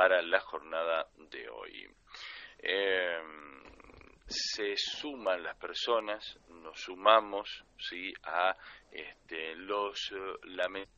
para 0.00 0.22
la 0.22 0.40
jornada 0.40 1.06
de 1.30 1.46
hoy. 1.50 1.86
Eh, 2.58 3.20
se 4.26 4.74
suman 4.74 5.42
las 5.42 5.58
personas, 5.58 6.38
nos 6.48 6.80
sumamos 6.80 7.66
¿sí? 7.76 8.10
a 8.22 8.56
este, 8.90 9.54
los 9.56 10.14
lamentos 10.44 10.96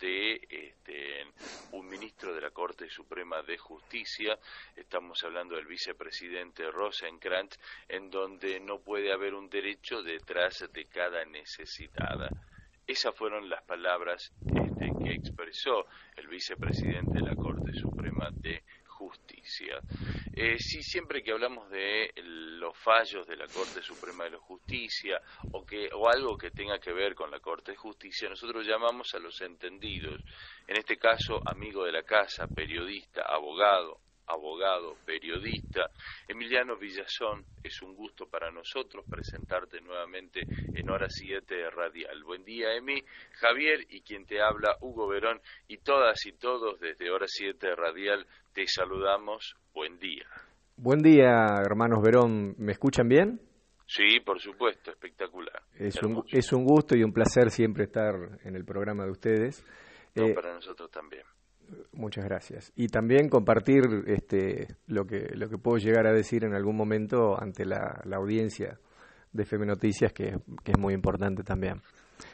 de 0.00 0.40
este, 0.50 1.26
un 1.70 1.88
ministro 1.88 2.34
de 2.34 2.40
la 2.40 2.50
Corte 2.50 2.90
Suprema 2.90 3.40
de 3.42 3.56
Justicia, 3.56 4.36
estamos 4.74 5.22
hablando 5.22 5.54
del 5.54 5.66
vicepresidente 5.66 6.68
Rosenkrantz, 6.72 7.56
en 7.88 8.10
donde 8.10 8.58
no 8.58 8.80
puede 8.80 9.12
haber 9.12 9.32
un 9.32 9.48
derecho 9.48 10.02
detrás 10.02 10.66
de 10.72 10.86
cada 10.86 11.24
necesitada. 11.24 12.30
Esas 12.84 13.14
fueron 13.14 13.48
las 13.48 13.62
palabras 13.62 14.32
que 15.02 15.12
expresó 15.12 15.86
el 16.16 16.28
vicepresidente 16.28 17.14
de 17.14 17.22
la 17.22 17.34
Corte 17.34 17.72
Suprema 17.74 18.28
de 18.32 18.62
Justicia. 18.86 19.80
Eh, 20.34 20.58
siempre 20.58 21.22
que 21.22 21.32
hablamos 21.32 21.70
de 21.70 22.12
los 22.58 22.76
fallos 22.76 23.26
de 23.26 23.36
la 23.36 23.46
Corte 23.46 23.82
Suprema 23.82 24.24
de 24.24 24.30
la 24.30 24.38
Justicia 24.38 25.20
o, 25.52 25.64
que, 25.64 25.88
o 25.92 26.08
algo 26.08 26.36
que 26.36 26.50
tenga 26.50 26.78
que 26.78 26.92
ver 26.92 27.14
con 27.14 27.30
la 27.30 27.40
Corte 27.40 27.72
de 27.72 27.78
Justicia, 27.78 28.28
nosotros 28.28 28.66
llamamos 28.66 29.14
a 29.14 29.18
los 29.18 29.40
entendidos, 29.40 30.20
en 30.66 30.76
este 30.76 30.98
caso 30.98 31.40
amigo 31.46 31.84
de 31.84 31.92
la 31.92 32.02
casa, 32.02 32.46
periodista, 32.46 33.22
abogado, 33.22 34.00
abogado, 34.30 34.96
periodista. 35.04 35.90
Emiliano 36.28 36.76
Villazón, 36.76 37.44
es 37.62 37.82
un 37.82 37.94
gusto 37.94 38.26
para 38.26 38.50
nosotros 38.50 39.04
presentarte 39.08 39.80
nuevamente 39.80 40.40
en 40.74 40.90
Hora 40.90 41.08
7 41.08 41.70
Radial. 41.70 42.22
Buen 42.24 42.44
día, 42.44 42.74
Emi, 42.74 43.02
Javier 43.32 43.80
y 43.88 44.02
quien 44.02 44.26
te 44.26 44.40
habla, 44.40 44.76
Hugo 44.80 45.08
Verón, 45.08 45.40
y 45.68 45.78
todas 45.78 46.24
y 46.26 46.32
todos 46.32 46.78
desde 46.80 47.10
Hora 47.10 47.26
7 47.28 47.74
Radial 47.74 48.26
te 48.52 48.66
saludamos. 48.66 49.56
Buen 49.74 49.98
día. 49.98 50.26
Buen 50.76 51.02
día, 51.02 51.46
hermanos 51.64 52.02
Verón. 52.02 52.54
¿Me 52.58 52.72
escuchan 52.72 53.08
bien? 53.08 53.40
Sí, 53.86 54.20
por 54.20 54.40
supuesto, 54.40 54.92
espectacular. 54.92 55.62
Es 55.74 56.00
un, 56.02 56.24
es 56.28 56.52
un, 56.52 56.64
gusto 56.64 56.96
y 56.96 57.02
un 57.02 57.12
placer 57.12 57.50
siempre 57.50 57.84
estar 57.84 58.14
en 58.44 58.54
el 58.54 58.64
programa 58.64 59.04
de 59.04 59.10
ustedes. 59.10 59.64
Eh, 60.14 60.32
para 60.32 60.54
nosotros 60.54 60.90
también. 60.90 61.24
Muchas 61.92 62.24
gracias. 62.24 62.72
Y 62.76 62.88
también 62.88 63.28
compartir 63.28 63.82
este, 64.06 64.68
lo, 64.86 65.04
que, 65.04 65.30
lo 65.34 65.48
que 65.48 65.58
puedo 65.58 65.78
llegar 65.78 66.06
a 66.06 66.12
decir 66.12 66.44
en 66.44 66.54
algún 66.54 66.76
momento 66.76 67.40
ante 67.40 67.64
la, 67.64 68.02
audiencia 68.14 68.78
de 69.32 69.42
FM 69.42 69.66
Noticias, 69.66 70.12
que, 70.12 70.28
es 70.28 70.78
muy 70.78 70.94
importante 70.94 71.42
también. 71.42 71.80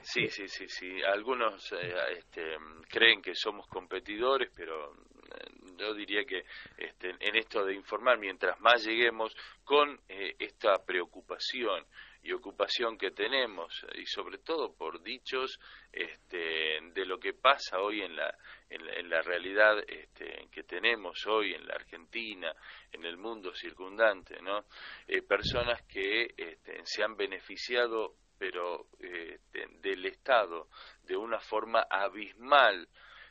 Sí, 0.03 0.29
sí, 0.29 0.49
sí, 0.49 0.67
sí. 0.69 1.03
Algunos 1.03 1.73
eh, 1.73 1.95
este, 2.19 2.57
creen 2.89 3.23
que 3.23 3.35
somos 3.35 3.67
competidores, 3.69 4.51
pero 4.55 4.95
eh, 4.95 5.75
yo 5.79 5.95
diría 5.95 6.25
que 6.25 6.43
este, 6.77 7.11
en 7.21 7.37
esto 7.37 7.65
de 7.65 7.75
informar, 7.75 8.19
mientras 8.19 8.59
más 8.61 8.85
lleguemos 8.85 9.35
con 9.65 10.01
eh, 10.09 10.35
esta 10.39 10.75
preocupación 10.85 11.85
y 12.27 12.33
ocupación 12.33 12.99
que 12.99 13.13
tenemos 13.13 13.87
y 13.95 14.05
sobre 14.07 14.39
todo 14.39 14.75
por 14.75 15.01
dichos 15.01 15.61
este, 15.93 16.81
de 16.93 17.07
lo 17.07 17.21
que 17.21 17.35
pasa 17.35 17.79
hoy 17.79 18.03
en 18.03 18.17
la 18.17 18.37
en, 18.69 19.09
la 19.09 19.23
realidad 19.23 19.79
este, 19.87 20.49
que 20.51 20.65
tenemos 20.65 21.25
hoy 21.27 21.55
en 21.55 21.67
la 21.69 21.75
Argentina 21.75 22.53
en 22.91 23.05
el 23.05 23.17
mundo 23.17 23.55
circundante 23.55 24.43
no 24.43 24.65
eh, 25.07 25.23
personas 25.23 25.83
que 25.83 26.35
este, 26.37 26.81
se 26.85 27.05
han 27.05 27.17
beneficiado 27.17 28.15
pero 28.37 28.89
este, 28.99 29.69
del 29.81 30.05
Estado 30.07 30.69
de 31.05 31.17
una 31.17 31.39
forma 31.39 31.87
abismal 31.89 32.89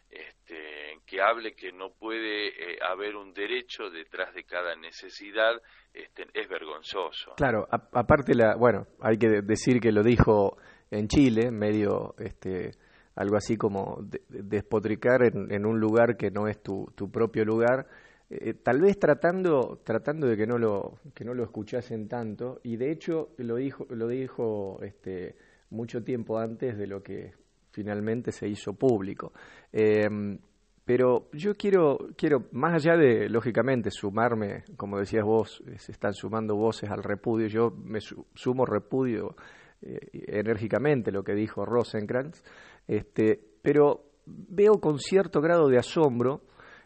este, 0.10 1.00
que 1.06 1.22
hable 1.22 1.54
que 1.56 1.72
no 1.72 1.92
puede 1.92 2.48
eh, 2.48 2.78
haber 2.82 3.16
un 3.16 3.34
derecho 3.34 3.90
detrás 3.90 4.34
de 4.34 4.44
cada 4.44 4.76
necesidad 4.76 5.62
este, 5.94 6.28
es 6.34 6.50
vergonzoso. 6.50 7.34
Claro, 7.36 7.68
aparte 7.70 8.34
la, 8.36 8.56
bueno, 8.56 8.88
hay 9.02 9.18
que 9.18 9.42
decir 9.42 9.80
que 9.80 9.92
lo 9.92 10.04
dijo 10.04 10.58
en 10.92 11.08
Chile, 11.08 11.52
medio, 11.52 12.16
este, 12.18 12.72
algo 13.16 13.38
así 13.38 13.58
como 13.58 14.00
despotricar 14.30 15.24
en, 15.24 15.66
un 15.66 15.80
lugar 15.80 16.18
que 16.18 16.32
no 16.32 16.48
es 16.48 16.62
tu, 16.62 16.92
tu 16.96 17.12
propio 17.12 17.46
lugar, 17.46 17.88
eh, 18.30 18.54
tal 18.56 18.82
vez 18.82 19.00
tratando, 19.00 19.82
tratando 19.84 20.28
de 20.28 20.36
que 20.36 20.48
no 20.48 20.58
lo, 20.58 21.00
que 21.14 21.24
no 21.24 21.34
lo 21.34 21.44
escuchasen 21.44 22.08
tanto, 22.08 22.60
y 22.64 22.78
de 22.78 22.92
hecho 22.92 23.30
lo 23.38 23.56
dijo, 23.56 23.86
lo 23.90 24.08
dijo 24.08 24.80
este, 24.82 25.36
mucho 25.70 26.04
tiempo 26.04 26.40
antes 26.40 26.78
de 26.78 26.88
lo 26.88 27.04
que 27.04 27.34
finalmente 27.76 28.32
se 28.32 28.48
hizo 28.48 28.74
público. 28.74 29.34
Em, 29.72 30.38
pero 30.86 31.30
yo 31.34 31.56
quiero, 31.56 31.98
quiero, 32.16 32.46
más 32.54 32.74
allá 32.76 32.96
de, 32.96 33.28
lógicamente, 33.28 33.92
sumarme, 33.92 34.64
como 34.78 34.98
decías 34.98 35.26
vos, 35.26 35.62
eh, 35.68 35.78
se 35.78 35.92
están 35.92 36.14
sumando 36.14 36.56
voces 36.56 36.90
al 36.90 37.04
repudio, 37.04 37.48
yo 37.48 37.72
me 37.72 38.00
sumo 38.00 38.66
repudio 38.66 39.36
eh, 39.82 40.00
enérgicamente 40.28 41.12
lo 41.12 41.24
que 41.24 41.34
dijo 41.34 41.66
Rosenkrantz, 41.66 42.42
este, 42.88 43.40
pero 43.62 44.06
veo 44.26 44.80
con 44.80 45.00
cierto 45.00 45.42
grado 45.42 45.68
de 45.68 45.78
asombro 45.78 46.42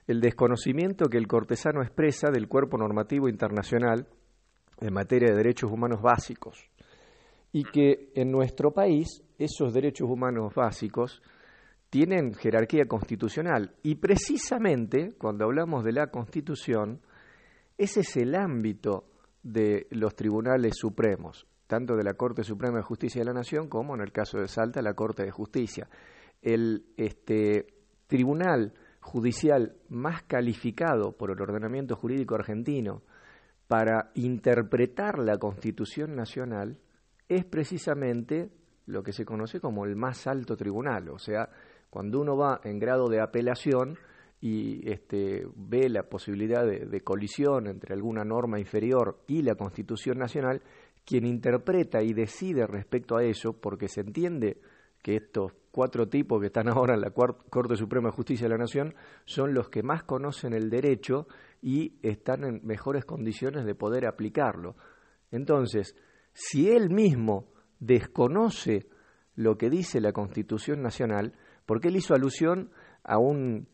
el 0.08 0.22
desconocimiento 0.22 1.06
que 1.06 1.18
el 1.18 1.28
cortesano 1.28 1.84
expresa 1.84 2.32
del 2.32 2.48
cuerpo 2.48 2.78
normativo 2.78 3.30
internacional 3.30 4.08
en 4.82 4.94
materia 4.94 5.30
de 5.30 5.38
derechos 5.38 5.72
humanos 5.72 6.02
básicos 6.02 6.70
y 7.52 7.64
que 7.64 8.12
en 8.16 8.32
nuestro 8.32 8.72
país 8.72 9.24
esos 9.38 9.74
derechos 9.74 10.10
humanos 10.10 10.54
básicos 10.54 11.22
tienen 11.90 12.34
jerarquía 12.34 12.86
constitucional 12.86 13.74
y 13.82 13.96
precisamente 13.96 15.14
cuando 15.18 15.46
hablamos 15.46 15.84
de 15.84 15.94
la 15.94 16.08
Constitución 16.08 17.02
ese 17.80 18.02
es 18.02 18.18
el 18.18 18.36
ámbito 18.36 19.06
de 19.42 19.88
los 19.92 20.14
tribunales 20.14 20.76
supremos, 20.76 21.48
tanto 21.66 21.96
de 21.96 22.04
la 22.04 22.14
Corte 22.14 22.44
Suprema 22.44 22.78
de 22.78 22.84
Justicia 22.84 23.22
de 23.22 23.26
la 23.26 23.34
Nación 23.34 23.70
como 23.70 23.96
en 23.96 24.02
el 24.02 24.12
caso 24.12 24.38
de 24.38 24.50
Salta 24.50 24.82
la 24.82 24.96
Corte 24.96 25.24
de 25.24 25.32
Justicia. 25.32 25.88
El 26.42 26.88
este, 26.98 27.68
tribunal 28.08 28.74
judicial 29.00 29.78
más 29.88 30.24
calificado 30.24 31.14
por 31.14 31.32
el 31.32 31.42
ordenamiento 31.42 31.96
jurídico 31.96 32.36
argentino 32.36 33.02
para 33.68 34.12
interpretar 34.16 35.18
la 35.20 35.38
Constitución 35.38 36.18
Nacional 36.18 36.80
es 37.30 37.46
precisamente 37.46 38.50
lo 38.88 39.04
que 39.04 39.14
se 39.14 39.24
conoce 39.24 39.62
como 39.62 39.86
el 39.86 39.96
más 39.96 40.26
alto 40.28 40.58
tribunal, 40.58 41.10
o 41.10 41.20
sea, 41.20 41.50
cuando 41.90 42.20
uno 42.20 42.36
va 42.36 42.60
en 42.64 42.80
grado 42.80 43.08
de 43.08 43.22
apelación 43.22 43.98
y 44.42 44.90
este, 44.90 45.48
ve 45.56 45.90
la 45.90 46.04
posibilidad 46.04 46.66
de, 46.66 47.02
colisión 47.02 47.68
entre 47.68 47.94
alguna 47.94 48.24
norma 48.24 48.60
inferior 48.60 49.22
y 49.28 49.42
la 49.42 49.56
Constitución 49.56 50.18
Nacional, 50.18 50.62
quien 51.06 51.26
interpreta 51.26 52.02
y 52.02 52.14
decide 52.14 52.66
respecto 52.66 53.18
a 53.18 53.24
eso, 53.24 53.54
porque 53.54 53.88
se 53.88 54.02
entiende 54.02 54.62
que 55.02 55.16
estos 55.16 55.54
cuatro 55.72 56.08
tipos 56.08 56.40
que 56.40 56.48
están 56.48 56.68
ahora 56.70 56.96
en 56.96 57.02
la 57.02 57.12
Corte 57.12 57.76
Suprema 57.76 58.10
de 58.10 58.16
Justicia 58.16 58.46
de 58.46 58.54
la 58.54 58.58
Nación 58.58 58.96
son 59.26 59.54
los 59.54 59.70
que 59.70 59.84
más 59.84 60.04
conocen 60.04 60.54
el 60.54 60.70
derecho 60.70 61.28
y 61.62 62.00
están 62.02 62.44
en 62.44 62.62
mejores 62.64 63.06
condiciones 63.06 63.66
de 63.66 63.76
poder 63.76 64.06
aplicarlo. 64.06 64.76
Entonces, 65.32 65.96
si 66.42 66.70
él 66.70 66.90
mismo 66.90 67.48
desconoce 67.82 68.88
lo 69.36 69.58
que 69.58 69.70
dice 69.70 70.00
la 70.00 70.14
Constitución 70.14 70.82
Nacional, 70.82 71.34
porque 71.66 71.90
él 71.90 71.98
hizo 71.98 72.16
alusión 72.16 72.72
a 73.04 73.18
un, 73.18 73.68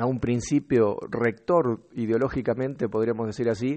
a 0.00 0.06
un 0.06 0.20
principio 0.20 0.98
rector 1.10 1.88
ideológicamente, 1.94 2.88
podríamos 2.88 3.26
decir 3.26 3.48
así, 3.48 3.76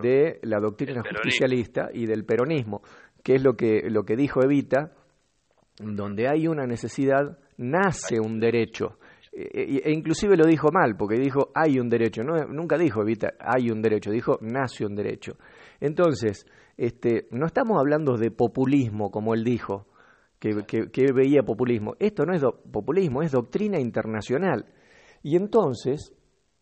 de 0.00 0.40
la 0.44 0.60
doctrina 0.60 1.02
justicialista 1.02 1.90
y 1.92 2.06
del 2.06 2.24
peronismo, 2.24 2.80
que 3.22 3.34
es 3.34 3.42
lo 3.42 3.54
que, 3.54 3.82
lo 3.90 4.04
que 4.04 4.16
dijo 4.16 4.42
Evita, 4.42 4.94
donde 5.78 6.26
hay 6.26 6.48
una 6.48 6.66
necesidad, 6.66 7.38
nace 7.58 8.18
un 8.18 8.40
derecho. 8.40 8.98
E, 9.32 9.42
e, 9.42 9.82
e 9.84 9.92
inclusive 9.92 10.36
lo 10.36 10.46
dijo 10.46 10.68
mal, 10.72 10.96
porque 10.96 11.18
dijo 11.18 11.50
hay 11.54 11.78
un 11.78 11.88
derecho, 11.88 12.22
no, 12.22 12.34
nunca 12.46 12.76
dijo 12.78 13.02
Evita 13.02 13.34
hay 13.38 13.70
un 13.70 13.82
derecho, 13.82 14.10
dijo 14.10 14.38
nace 14.40 14.84
un 14.84 14.94
derecho. 14.94 15.36
Entonces, 15.80 16.46
este, 16.76 17.26
no 17.30 17.46
estamos 17.46 17.78
hablando 17.78 18.16
de 18.16 18.30
populismo, 18.30 19.10
como 19.10 19.34
él 19.34 19.44
dijo, 19.44 19.86
que, 20.38 21.12
veía 21.12 21.42
populismo. 21.42 21.94
Esto 21.98 22.24
no 22.24 22.34
es 22.34 22.42
populismo, 22.70 23.22
es 23.22 23.32
doctrina 23.32 23.80
internacional. 23.80 24.66
Y 25.22 25.36
entonces, 25.36 26.14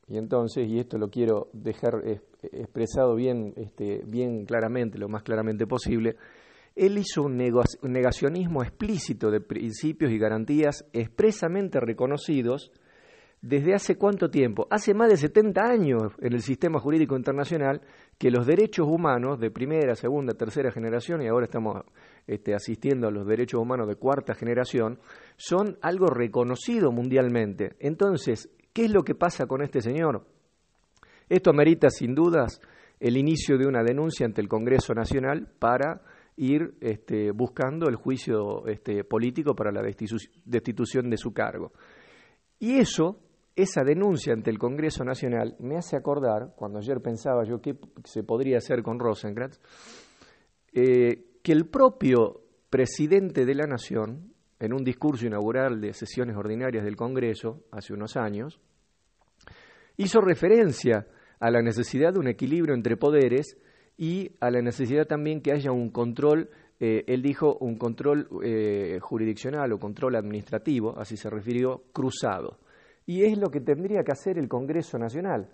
y 0.09 0.17
entonces, 0.17 0.67
y 0.69 0.79
esto 0.79 0.99
lo 0.99 1.09
quiero 1.09 1.49
dejar 1.53 2.03
expresado 2.43 3.15
bien, 3.15 3.53
este, 3.57 4.03
bien 4.07 4.47
claramente, 4.47 4.99
lo 4.99 5.09
más 5.09 5.23
claramente 5.23 5.67
posible, 5.67 6.17
él 6.77 6.99
hizo 6.99 7.23
un 7.23 7.37
negacionismo 7.37 8.63
explícito 8.63 9.31
de 9.31 9.41
principios 9.41 10.13
y 10.13 10.19
garantías 10.19 10.85
expresamente 10.93 11.81
reconocidos 11.81 12.71
desde 13.41 13.75
hace 13.75 13.97
cuánto 13.97 14.31
tiempo? 14.31 14.69
Hace 14.71 14.95
más 14.95 15.09
de 15.09 15.17
70 15.17 15.61
años 15.63 16.13
en 16.21 16.35
el 16.35 16.43
sistema 16.43 16.79
jurídico 16.79 17.17
internacional 17.17 17.81
que 18.19 18.31
los 18.31 18.47
derechos 18.47 18.87
humanos 18.87 19.41
de 19.41 19.51
primera, 19.51 19.95
segunda, 19.95 20.35
tercera 20.35 20.71
generación, 20.71 21.23
y 21.23 21.29
ahora 21.29 21.47
estamos 21.47 21.83
este, 22.27 22.55
asistiendo 22.55 23.09
a 23.09 23.11
los 23.11 23.27
derechos 23.27 23.61
humanos 23.61 23.89
de 23.89 23.97
cuarta 23.97 24.35
generación, 24.35 25.01
son 25.37 25.79
algo 25.83 26.07
reconocido 26.07 26.93
mundialmente. 26.93 27.77
Entonces, 27.81 28.51
¿Qué 28.77 28.85
es 28.85 28.91
lo 28.91 29.05
que 29.05 29.15
pasa 29.15 29.47
con 29.47 29.63
este 29.63 29.81
señor? 29.81 30.27
Esto 31.31 31.49
amerita 31.49 31.89
sin 31.89 32.15
dudas 32.15 32.61
el 33.01 33.17
inicio 33.17 33.57
de 33.57 33.67
una 33.67 33.83
denuncia 33.83 34.27
ante 34.27 34.43
el 34.43 34.49
Congreso 34.49 34.93
Nacional 34.93 35.49
para 35.59 36.03
ir 36.37 36.75
este, 36.81 37.31
buscando 37.31 37.89
el 37.89 37.97
juicio 37.97 38.67
este, 38.67 39.05
político 39.05 39.55
para 39.55 39.73
la 39.73 39.83
destitución 39.83 41.11
de 41.11 41.17
su 41.17 41.33
cargo. 41.33 41.73
Y 42.59 42.77
eso, 42.79 43.21
esa 43.55 43.83
denuncia 43.83 44.33
ante 44.33 44.51
el 44.51 44.59
Congreso 44.59 45.05
Nacional, 45.05 45.57
me 45.61 45.77
hace 45.77 45.97
acordar, 45.97 46.55
cuando 46.57 46.79
ayer 46.79 47.01
pensaba 47.01 47.45
yo 47.45 47.61
qué 47.61 47.77
se 48.05 48.23
podría 48.23 48.59
hacer 48.59 48.83
con 48.83 48.99
Rosenkrantz, 48.99 49.59
eh, 50.73 51.39
que 51.43 51.53
el 51.53 51.67
propio 51.67 52.43
presidente 52.69 53.47
de 53.47 53.55
la 53.55 53.67
Nación, 53.67 54.35
en 54.59 54.73
un 54.75 54.85
discurso 54.85 55.27
inaugural 55.27 55.81
de 55.81 55.93
sesiones 55.93 56.37
ordinarias 56.37 56.85
del 56.85 56.97
Congreso 56.97 57.65
hace 57.71 57.95
unos 57.95 58.17
años, 58.17 58.61
hizo 59.97 60.21
referencia 60.21 61.07
a 61.41 61.51
la 61.51 61.63
necesidad 61.63 62.13
de 62.13 62.19
un 62.19 62.29
equilibrio 62.29 62.75
entre 62.75 62.97
poderes 62.97 63.57
y 63.97 64.33
a 64.41 64.51
la 64.51 64.61
necesidad 64.61 65.07
también 65.07 65.41
que 65.41 65.53
haya 65.53 65.73
un 65.73 65.91
control, 65.91 66.51
eh, 66.79 67.05
él 67.07 67.23
dijo 67.23 67.57
un 67.61 67.77
control 67.77 68.29
eh, 68.45 68.99
jurisdiccional 69.01 69.73
o 69.73 69.79
control 69.79 70.17
administrativo, 70.17 70.99
así 70.99 71.17
se 71.17 71.31
refirió, 71.31 71.85
cruzado. 71.93 72.59
Y 73.07 73.23
es 73.23 73.39
lo 73.39 73.49
que 73.49 73.61
tendría 73.61 74.03
que 74.03 74.13
hacer 74.13 74.39
el 74.39 74.49
Congreso 74.49 74.99
Nacional. 74.99 75.49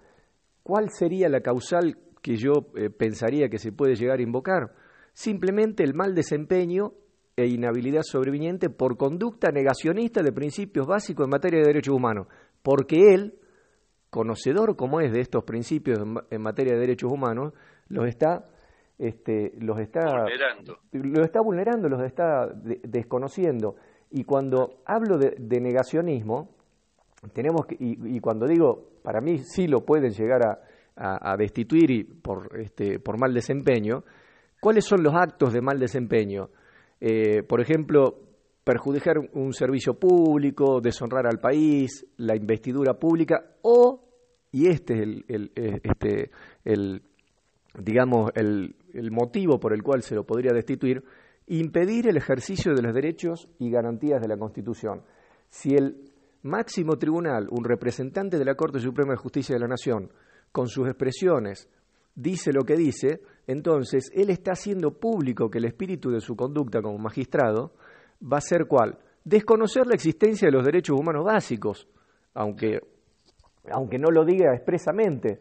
¿Cuál 0.62 0.90
sería 0.90 1.28
la 1.28 1.40
causal 1.40 1.96
que 2.20 2.36
yo 2.36 2.70
eh, 2.76 2.90
pensaría 2.90 3.48
que 3.48 3.58
se 3.58 3.72
puede 3.72 3.94
llegar 3.94 4.18
a 4.18 4.22
invocar? 4.22 4.72
Simplemente 5.12 5.84
el 5.84 5.94
mal 5.94 6.14
desempeño 6.14 6.94
e 7.36 7.46
inhabilidad 7.46 8.02
sobreviniente 8.02 8.70
por 8.70 8.96
conducta 8.96 9.50
negacionista 9.50 10.22
de 10.22 10.32
principios 10.32 10.86
básicos 10.86 11.24
en 11.24 11.30
materia 11.30 11.60
de 11.60 11.66
derechos 11.66 11.94
humanos, 11.94 12.26
porque 12.62 13.14
él, 13.14 13.34
conocedor 14.10 14.76
como 14.76 15.00
es 15.00 15.12
de 15.12 15.20
estos 15.20 15.44
principios 15.44 15.98
en 16.30 16.42
materia 16.42 16.74
de 16.74 16.80
derechos 16.80 17.10
humanos, 17.10 17.52
los 17.92 18.08
está 18.08 18.44
este, 18.98 19.52
los 19.58 19.80
está 19.80 20.00
vulnerando. 20.06 20.78
los 20.92 21.24
está 21.24 21.40
vulnerando, 21.40 21.88
los 21.88 22.02
está 22.04 22.46
desconociendo. 22.84 23.74
Y 24.10 24.22
cuando 24.22 24.82
hablo 24.84 25.18
de, 25.18 25.60
negacionismo, 25.60 26.50
tenemos 27.32 27.66
que, 27.66 27.76
y, 27.80 28.20
cuando 28.20 28.46
digo, 28.46 28.90
para 29.02 29.20
mí 29.20 29.38
sí 29.38 29.66
lo 29.66 29.80
pueden 29.80 30.12
llegar 30.12 30.42
a, 30.94 31.36
destituir 31.36 31.90
y 31.90 32.04
por, 32.04 32.60
este, 32.60 33.00
por 33.00 33.18
mal 33.18 33.34
desempeño, 33.34 34.04
¿cuáles 34.60 34.84
son 34.84 35.02
los 35.02 35.14
actos 35.14 35.52
de 35.52 35.62
mal 35.62 35.80
desempeño? 35.80 36.50
Eh, 37.00 37.42
por 37.42 37.60
ejemplo, 37.60 38.20
perjudicar 38.62 39.18
un 39.32 39.52
servicio 39.52 39.94
público, 39.94 40.80
deshonrar 40.80 41.26
al 41.26 41.40
país, 41.40 42.06
la 42.18 42.36
investidura 42.36 42.94
pública 42.94 43.56
o, 43.62 44.04
y 44.52 44.68
este 44.68 44.94
es 44.94 45.00
el, 45.00 45.24
el, 45.26 45.52
este, 45.82 46.30
el 46.64 47.02
digamos, 47.78 48.30
el, 48.34 48.76
el 48.92 49.10
motivo 49.10 49.58
por 49.58 49.72
el 49.72 49.82
cual 49.82 50.02
se 50.02 50.14
lo 50.14 50.24
podría 50.24 50.52
destituir, 50.52 51.02
impedir 51.46 52.08
el 52.08 52.16
ejercicio 52.16 52.74
de 52.74 52.82
los 52.82 52.94
derechos 52.94 53.48
y 53.58 53.70
garantías 53.70 54.20
de 54.20 54.28
la 54.28 54.36
Constitución. 54.36 55.02
Si 55.48 55.74
el 55.74 56.12
máximo 56.42 56.96
tribunal, 56.96 57.48
un 57.50 57.64
representante 57.64 58.38
de 58.38 58.44
la 58.44 58.54
Corte 58.54 58.78
Suprema 58.78 59.12
de 59.12 59.18
Justicia 59.18 59.54
de 59.54 59.60
la 59.60 59.68
Nación, 59.68 60.10
con 60.50 60.68
sus 60.68 60.86
expresiones, 60.88 61.68
dice 62.14 62.52
lo 62.52 62.64
que 62.64 62.76
dice, 62.76 63.22
entonces 63.46 64.10
él 64.14 64.30
está 64.30 64.52
haciendo 64.52 64.98
público 64.98 65.50
que 65.50 65.58
el 65.58 65.64
espíritu 65.64 66.10
de 66.10 66.20
su 66.20 66.36
conducta 66.36 66.82
como 66.82 66.98
magistrado 66.98 67.72
va 68.22 68.38
a 68.38 68.42
ser 68.42 68.66
cuál? 68.66 68.98
Desconocer 69.24 69.86
la 69.86 69.94
existencia 69.94 70.46
de 70.46 70.52
los 70.52 70.64
derechos 70.64 70.98
humanos 70.98 71.24
básicos, 71.24 71.88
aunque, 72.34 72.80
aunque 73.70 73.98
no 73.98 74.10
lo 74.10 74.24
diga 74.24 74.54
expresamente, 74.54 75.40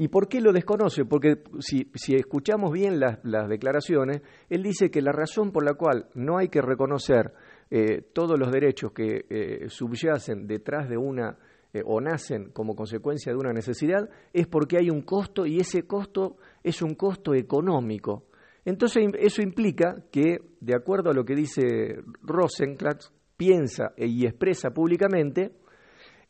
¿Y 0.00 0.06
por 0.06 0.28
qué 0.28 0.40
lo 0.40 0.52
desconoce? 0.52 1.04
Porque 1.04 1.42
si, 1.58 1.90
escuchamos 2.14 2.72
bien 2.72 3.00
las, 3.00 3.48
declaraciones, 3.48 4.22
él 4.48 4.62
dice 4.62 4.92
que 4.92 5.02
la 5.02 5.10
razón 5.10 5.50
por 5.50 5.64
la 5.64 5.74
cual 5.74 6.06
no 6.14 6.38
hay 6.38 6.48
que 6.48 6.62
reconocer 6.62 7.32
eh, 7.68 8.02
todos 8.12 8.38
los 8.38 8.52
derechos 8.52 8.92
que 8.92 9.26
eh, 9.28 9.68
subyacen 9.68 10.46
detrás 10.46 10.88
de 10.88 10.96
una 10.96 11.36
eh, 11.72 11.82
o 11.84 12.00
nacen 12.00 12.50
como 12.50 12.76
consecuencia 12.76 13.32
de 13.32 13.38
una 13.38 13.52
necesidad 13.52 14.08
es 14.32 14.46
porque 14.46 14.78
hay 14.78 14.88
un 14.88 15.02
costo 15.02 15.44
y 15.44 15.58
ese 15.58 15.82
costo 15.82 16.36
es 16.62 16.80
un 16.80 16.94
costo 16.94 17.34
económico. 17.34 18.28
Entonces 18.64 19.04
eso 19.18 19.42
implica 19.42 20.04
que, 20.12 20.38
de 20.60 20.76
acuerdo 20.76 21.10
a 21.10 21.14
lo 21.14 21.24
que 21.24 21.34
dice 21.34 21.96
Rosenklatz, 22.22 23.10
piensa 23.36 23.94
y 23.96 24.26
expresa 24.26 24.70
públicamente, 24.70 25.50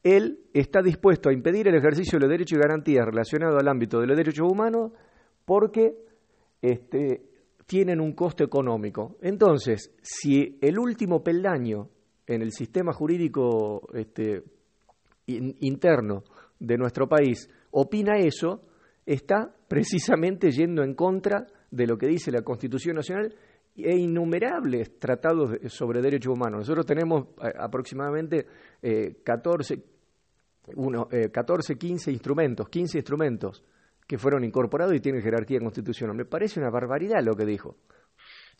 él 0.02 0.40
está 0.52 0.80
dispuesto 0.82 1.28
a 1.28 1.32
impedir 1.32 1.68
el 1.68 1.74
ejercicio 1.74 2.18
de 2.18 2.20
los 2.22 2.30
derechos 2.30 2.58
y 2.58 2.60
garantías 2.60 3.04
relacionados 3.04 3.60
al 3.60 3.68
ámbito 3.68 4.00
de 4.00 4.06
los 4.06 4.16
derechos 4.16 4.46
humanos 4.50 4.92
porque 5.44 5.96
este, 6.62 7.22
tienen 7.66 8.00
un 8.00 8.12
costo 8.12 8.44
económico. 8.44 9.16
Entonces, 9.20 9.94
si 10.02 10.58
el 10.60 10.78
último 10.78 11.22
peldaño 11.22 11.88
en 12.26 12.42
el 12.42 12.52
sistema 12.52 12.92
jurídico 12.92 13.88
este, 13.94 14.42
interno 15.26 16.24
de 16.58 16.76
nuestro 16.76 17.08
país 17.08 17.48
opina 17.70 18.18
eso, 18.18 18.62
está 19.04 19.54
precisamente 19.68 20.50
yendo 20.50 20.82
en 20.82 20.94
contra 20.94 21.46
de 21.70 21.86
lo 21.86 21.96
que 21.96 22.06
dice 22.06 22.30
la 22.30 22.42
Constitución 22.42 22.96
Nacional 22.96 23.34
e 23.78 23.96
innumerables 23.96 24.98
tratados 24.98 25.58
sobre 25.68 26.02
derechos 26.02 26.34
humanos. 26.34 26.60
Nosotros 26.60 26.86
tenemos 26.86 27.28
eh, 27.42 27.52
aproximadamente 27.58 28.46
14, 29.24 29.82
14, 31.32 31.76
15 31.76 32.12
instrumentos, 32.12 32.68
15 32.68 32.98
instrumentos 32.98 33.64
que 34.06 34.18
fueron 34.18 34.44
incorporados 34.44 34.94
y 34.94 35.00
tienen 35.00 35.22
jerarquía 35.22 35.60
constitucional. 35.60 36.16
Me 36.16 36.24
parece 36.24 36.60
una 36.60 36.70
barbaridad 36.70 37.22
lo 37.22 37.34
que 37.34 37.44
dijo. 37.44 37.76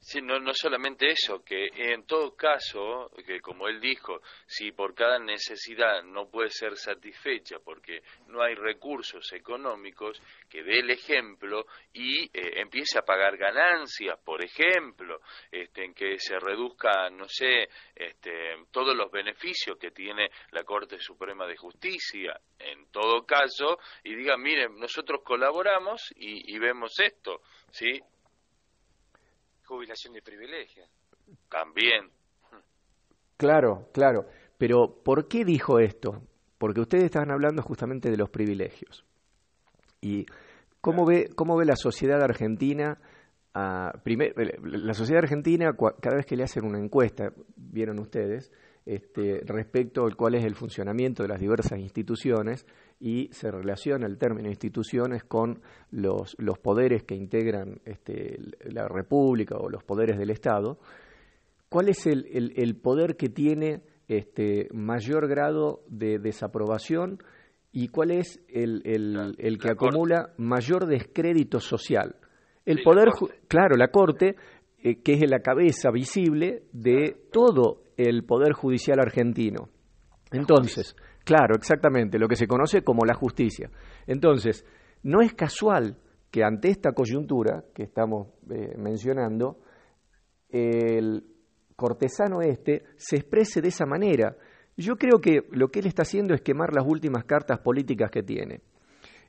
Sí, 0.01 0.23
no, 0.23 0.39
no 0.39 0.55
solamente 0.55 1.11
eso, 1.11 1.43
que 1.45 1.69
en 1.75 2.07
todo 2.07 2.35
caso, 2.35 3.11
que 3.27 3.41
como 3.41 3.69
él 3.69 3.81
dijo, 3.81 4.23
si 4.47 4.71
por 4.71 4.95
cada 4.95 5.19
necesidad 5.19 6.03
no 6.05 6.31
puede 6.31 6.51
ser 6.51 6.77
satisfecha 6.77 7.59
porque 7.59 8.03
no 8.29 8.41
hay 8.41 8.55
recursos 8.55 9.31
económicos, 9.33 10.23
que 10.49 10.63
dé 10.63 10.79
el 10.79 10.91
ejemplo 10.91 11.67
y 11.93 12.25
eh, 12.25 12.61
empiece 12.61 12.99
a 12.99 13.03
pagar 13.03 13.37
ganancias, 13.37 14.19
por 14.25 14.43
ejemplo, 14.43 15.21
este, 15.51 15.85
en 15.85 15.95
que 15.95 16.19
se 16.19 16.39
reduzca, 16.39 17.11
no 17.11 17.29
sé, 17.29 17.69
este, 17.95 18.57
todos 18.71 18.97
los 18.97 19.11
beneficios 19.11 19.77
que 19.79 19.91
tiene 19.91 20.31
la 20.53 20.63
Corte 20.63 20.99
Suprema 21.01 21.47
de 21.47 21.57
Justicia, 21.57 22.41
en 22.59 22.91
todo 22.93 23.27
caso, 23.27 23.79
y 24.05 24.15
diga, 24.15 24.37
miren, 24.39 24.79
nosotros 24.79 25.23
colaboramos 25.25 26.01
y, 26.17 26.55
y 26.55 26.59
vemos 26.59 26.99
esto, 27.01 27.43
¿sí? 27.73 28.01
Jubilación 29.69 30.15
de 30.15 30.23
privilegios. 30.23 30.89
También. 31.51 32.11
Claro, 33.37 33.89
claro. 33.93 34.27
Pero 34.57 35.03
¿por 35.05 35.29
qué 35.29 35.45
dijo 35.45 35.79
esto? 35.79 36.23
Porque 36.57 36.81
ustedes 36.81 37.05
estaban 37.05 37.31
hablando 37.31 37.63
justamente 37.63 38.11
de 38.11 38.17
los 38.17 38.31
privilegios. 38.31 39.05
¿Y 40.01 40.27
cómo, 40.81 41.05
ve, 41.07 41.31
cómo 41.37 41.57
ve 41.57 41.67
la 41.67 41.77
sociedad 41.77 42.21
argentina? 42.23 42.99
A, 43.55 43.93
primer, 44.03 44.35
la 44.63 44.95
sociedad 44.95 45.23
argentina, 45.23 45.73
cada 46.01 46.17
vez 46.17 46.27
que 46.27 46.37
le 46.37 46.45
hacen 46.45 46.65
una 46.65 46.79
encuesta, 46.79 47.33
vieron 47.57 47.99
ustedes, 47.99 48.51
este, 48.87 49.43
respecto 49.45 50.05
al 50.05 50.17
cuál 50.17 50.35
es 50.35 50.45
el 50.45 50.55
funcionamiento 50.55 51.23
de 51.23 51.29
las 51.29 51.41
diversas 51.41 51.79
instituciones 51.79 52.67
y 53.01 53.29
se 53.33 53.51
relaciona 53.51 54.07
el 54.07 54.19
término 54.19 54.49
instituciones 54.49 55.25
con 55.25 55.61
los, 55.91 56.35
los 56.39 56.59
poderes 56.59 57.05
que 57.05 57.15
integran 57.15 57.81
este, 57.85 58.39
la 58.65 58.89
República 58.89 59.57
o 59.57 59.69
los 59.69 59.85
poderes 59.85 60.19
del 60.19 60.31
Estado. 60.31 60.79
¿Cuál 61.69 61.89
es 61.91 62.07
el, 62.07 62.53
el, 62.57 62.77
poder 62.77 63.17
que 63.17 63.29
tiene 63.29 63.83
este, 64.09 64.69
mayor 64.73 65.29
grado 65.29 65.83
de 65.89 66.19
desaprobación 66.19 67.19
y 67.73 67.89
cuál 67.89 68.11
es 68.11 68.41
el, 68.49 68.83
el 68.85 69.59
que 69.59 69.71
acumula 69.71 70.33
mayor 70.39 70.87
descrédito 70.87 71.61
social? 71.61 72.17
El 72.65 72.83
poder, 72.83 73.09
claro, 73.49 73.77
la 73.77 73.89
Corte, 73.89 74.37
eh, 74.81 75.03
que 75.03 75.15
es 75.15 75.31
la 75.31 75.41
cabeza 75.41 75.91
visible 75.91 76.65
de 76.73 77.17
todo 77.33 77.83
el 77.97 78.25
Poder 78.25 78.53
Judicial 78.53 79.01
argentino. 79.01 79.71
Entonces, 80.31 80.95
claro, 81.29 81.57
exactamente, 81.57 82.19
lo 82.19 82.27
que 82.27 82.37
se 82.37 82.47
conoce 82.47 82.81
como 82.81 83.05
la 83.05 83.13
justicia. 83.13 83.71
Entonces, 84.07 84.65
no 85.03 85.21
es 85.21 85.35
casual 85.35 85.99
que 86.31 86.43
ante 86.43 86.71
esta 86.71 86.93
coyuntura 86.93 87.65
que 87.75 87.83
estamos 87.83 88.29
eh, 88.51 88.75
mencionando, 88.79 89.59
el 90.49 91.23
cortesano 91.77 92.41
este 92.41 92.85
se 92.97 93.17
exprese 93.17 93.61
de 93.61 93.69
esa 93.69 93.85
manera. 93.85 94.39
Yo 94.75 94.97
creo 94.97 95.21
que 95.21 95.41
lo 95.51 95.69
que 95.69 95.81
él 95.81 95.87
está 95.87 96.01
haciendo 96.01 96.33
es 96.33 96.41
quemar 96.41 96.75
las 96.75 96.87
últimas 96.87 97.25
cartas 97.25 97.59
políticas 97.59 98.11
que 98.11 98.23
tiene. 98.23 98.63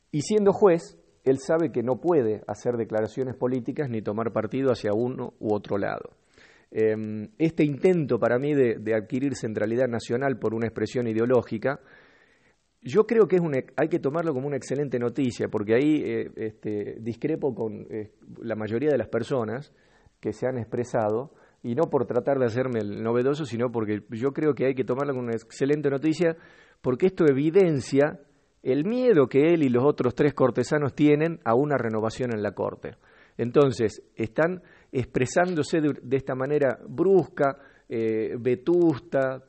Y 0.10 0.22
siendo 0.22 0.54
juez, 0.54 0.98
él 1.26 1.40
sabe 1.40 1.70
que 1.70 1.84
no 1.84 2.00
puede 2.00 2.44
hacer 2.48 2.78
declaraciones 2.78 3.36
políticas 3.36 3.90
ni 3.90 4.02
tomar 4.02 4.32
partido 4.32 4.72
hacia 4.72 4.94
uno 4.94 5.34
u 5.42 5.54
otro 5.54 5.78
lado. 5.78 6.12
Em, 6.72 7.30
este 7.40 7.64
intento 7.64 8.20
para 8.20 8.38
mí 8.38 8.54
de, 8.54 8.94
adquirir 8.94 9.36
centralidad 9.36 9.88
nacional 9.88 10.38
por 10.38 10.54
una 10.54 10.68
expresión 10.68 11.08
ideológica 11.08 11.80
yo 12.82 13.06
creo 13.06 13.28
que 13.28 13.38
es 13.38 13.42
hay 13.76 13.90
que 13.90 14.00
tomarlo 14.00 14.34
como 14.34 14.48
una 14.48 14.56
excelente 14.56 15.00
noticia, 15.00 15.50
porque 15.50 15.76
ahí 15.76 16.02
eh, 16.02 16.32
este, 16.38 16.98
discrepo 17.02 17.54
con 17.54 17.86
eh, 17.90 18.14
la 18.42 18.56
mayoría 18.56 18.90
de 18.90 18.98
las 18.98 19.10
personas 19.10 19.74
que 20.22 20.32
se 20.32 20.48
han 20.48 20.58
expresado, 20.58 21.34
y 21.62 21.76
no 21.76 21.90
por 21.90 22.06
tratar 22.06 22.40
de 22.40 22.46
hacerme 22.46 22.80
el 22.80 23.04
novedoso, 23.04 23.44
sino 23.44 23.70
porque 23.70 24.02
yo 24.12 24.32
creo 24.32 24.54
que 24.54 24.66
hay 24.66 24.76
que 24.76 24.86
tomarlo 24.86 25.14
como 25.14 25.26
una 25.26 25.36
excelente 25.36 25.90
noticia, 25.90 26.38
porque 26.82 27.08
esto 27.08 27.26
evidencia 27.28 28.20
el 28.64 28.86
miedo 28.86 29.28
que 29.28 29.54
él 29.54 29.64
y 29.64 29.70
los 29.70 29.84
otros 29.84 30.16
tres 30.16 30.34
cortesanos 30.34 30.94
tienen 30.94 31.40
a 31.44 31.56
una 31.56 31.78
renovación 31.78 32.34
en 32.34 32.42
la 32.42 32.54
Corte. 32.54 32.96
Entonces, 33.38 34.04
están 34.16 34.62
expresándose 34.92 35.80
de, 35.82 36.18
esta 36.18 36.36
manera 36.36 36.80
brusca, 36.88 37.58
eh, 37.88 38.36
vetusta, 38.40 39.44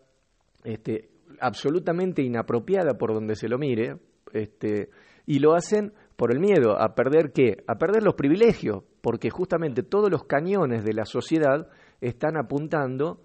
este, 0.64 1.10
absolutamente 1.40 2.22
inapropiada 2.22 2.96
por 2.98 3.14
donde 3.14 3.34
se 3.34 3.48
lo 3.48 3.58
mire, 3.58 3.96
este, 4.32 4.90
y 5.26 5.38
lo 5.38 5.54
hacen 5.54 5.92
por 6.16 6.32
el 6.32 6.40
miedo 6.40 6.80
a 6.80 6.94
perder 6.94 7.32
qué? 7.32 7.64
A 7.66 7.76
perder 7.76 8.02
los 8.02 8.14
privilegios, 8.14 8.84
porque 9.00 9.30
justamente 9.30 9.82
todos 9.82 10.10
los 10.10 10.24
cañones 10.24 10.84
de 10.84 10.92
la 10.92 11.04
sociedad 11.04 11.68
están 12.00 12.36
apuntando 12.36 13.22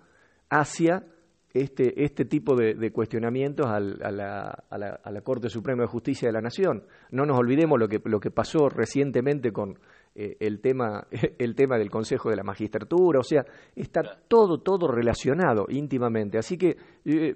hacia 0.50 1.04
este, 1.54 2.04
este 2.04 2.26
tipo 2.26 2.56
de, 2.56 2.92
cuestionamientos 2.92 3.66
a, 3.66 3.80
la, 3.80 4.64
a, 4.70 4.78
la, 5.12 5.22
Corte 5.22 5.48
Suprema 5.48 5.84
de 5.84 5.88
Justicia 5.88 6.28
de 6.28 6.34
la 6.34 6.42
Nación. 6.42 6.84
No 7.12 7.26
nos 7.26 7.40
olvidemos 7.40 7.80
lo 7.80 7.88
que, 7.88 8.02
lo 8.04 8.20
que 8.20 8.30
pasó 8.30 8.68
recientemente 8.68 9.54
con 9.54 9.80
eh, 10.18 10.38
el, 10.40 10.62
tema, 10.62 11.06
el 11.38 11.56
tema 11.56 11.78
del 11.78 11.90
Consejo 11.90 12.30
de 12.30 12.38
la 12.38 12.44
Magistratura, 12.44 13.20
o 13.20 13.24
sea, 13.24 13.46
está 13.76 14.02
todo, 14.28 14.60
todo 14.62 14.88
relacionado 14.88 15.66
íntimamente. 15.70 16.38
Así 16.38 16.58
que 16.58 16.78
eh, 17.04 17.36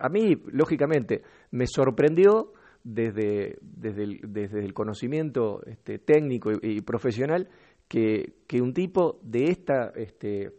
a 0.00 0.08
mí, 0.08 0.36
lógicamente, 0.52 1.22
me 1.52 1.68
sorprendió 1.68 2.52
desde, 2.82 3.58
desde, 3.60 4.02
el, 4.02 4.20
desde 4.26 4.58
el 4.58 4.74
conocimiento 4.74 5.60
este, 5.66 6.00
técnico 6.00 6.50
y, 6.60 6.80
profesional 6.82 7.48
que, 7.86 8.34
que, 8.46 8.60
un 8.60 8.74
tipo 8.74 9.20
de 9.22 9.44
esta 9.44 9.92
este, 9.94 10.52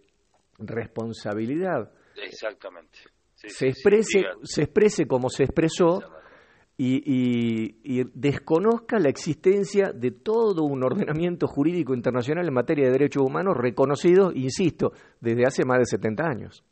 responsabilidad 0.59 1.91
Exactamente. 2.15 2.99
se, 3.35 3.67
exprese, 3.67 4.23
se 4.43 4.63
exprese 4.63 5.05
como 5.05 5.29
se 5.29 5.43
expresó 5.43 5.99
y, 6.77 7.73
y, 7.83 8.03
desconozca 8.13 8.99
la 8.99 9.09
existencia 9.09 9.91
de 9.91 10.11
todo 10.11 10.63
un 10.63 10.83
ordenamiento 10.83 11.47
jurídico 11.47 11.95
internacional 11.95 12.47
en 12.47 12.53
materia 12.53 12.85
de 12.85 12.91
derechos 12.91 13.23
humanos 13.23 13.57
reconocido, 13.57 14.31
insisto, 14.31 14.91
desde 15.19 15.45
hace 15.47 15.65
más 15.65 15.79
de 15.79 15.85
70 15.85 16.23
años. 16.23 16.63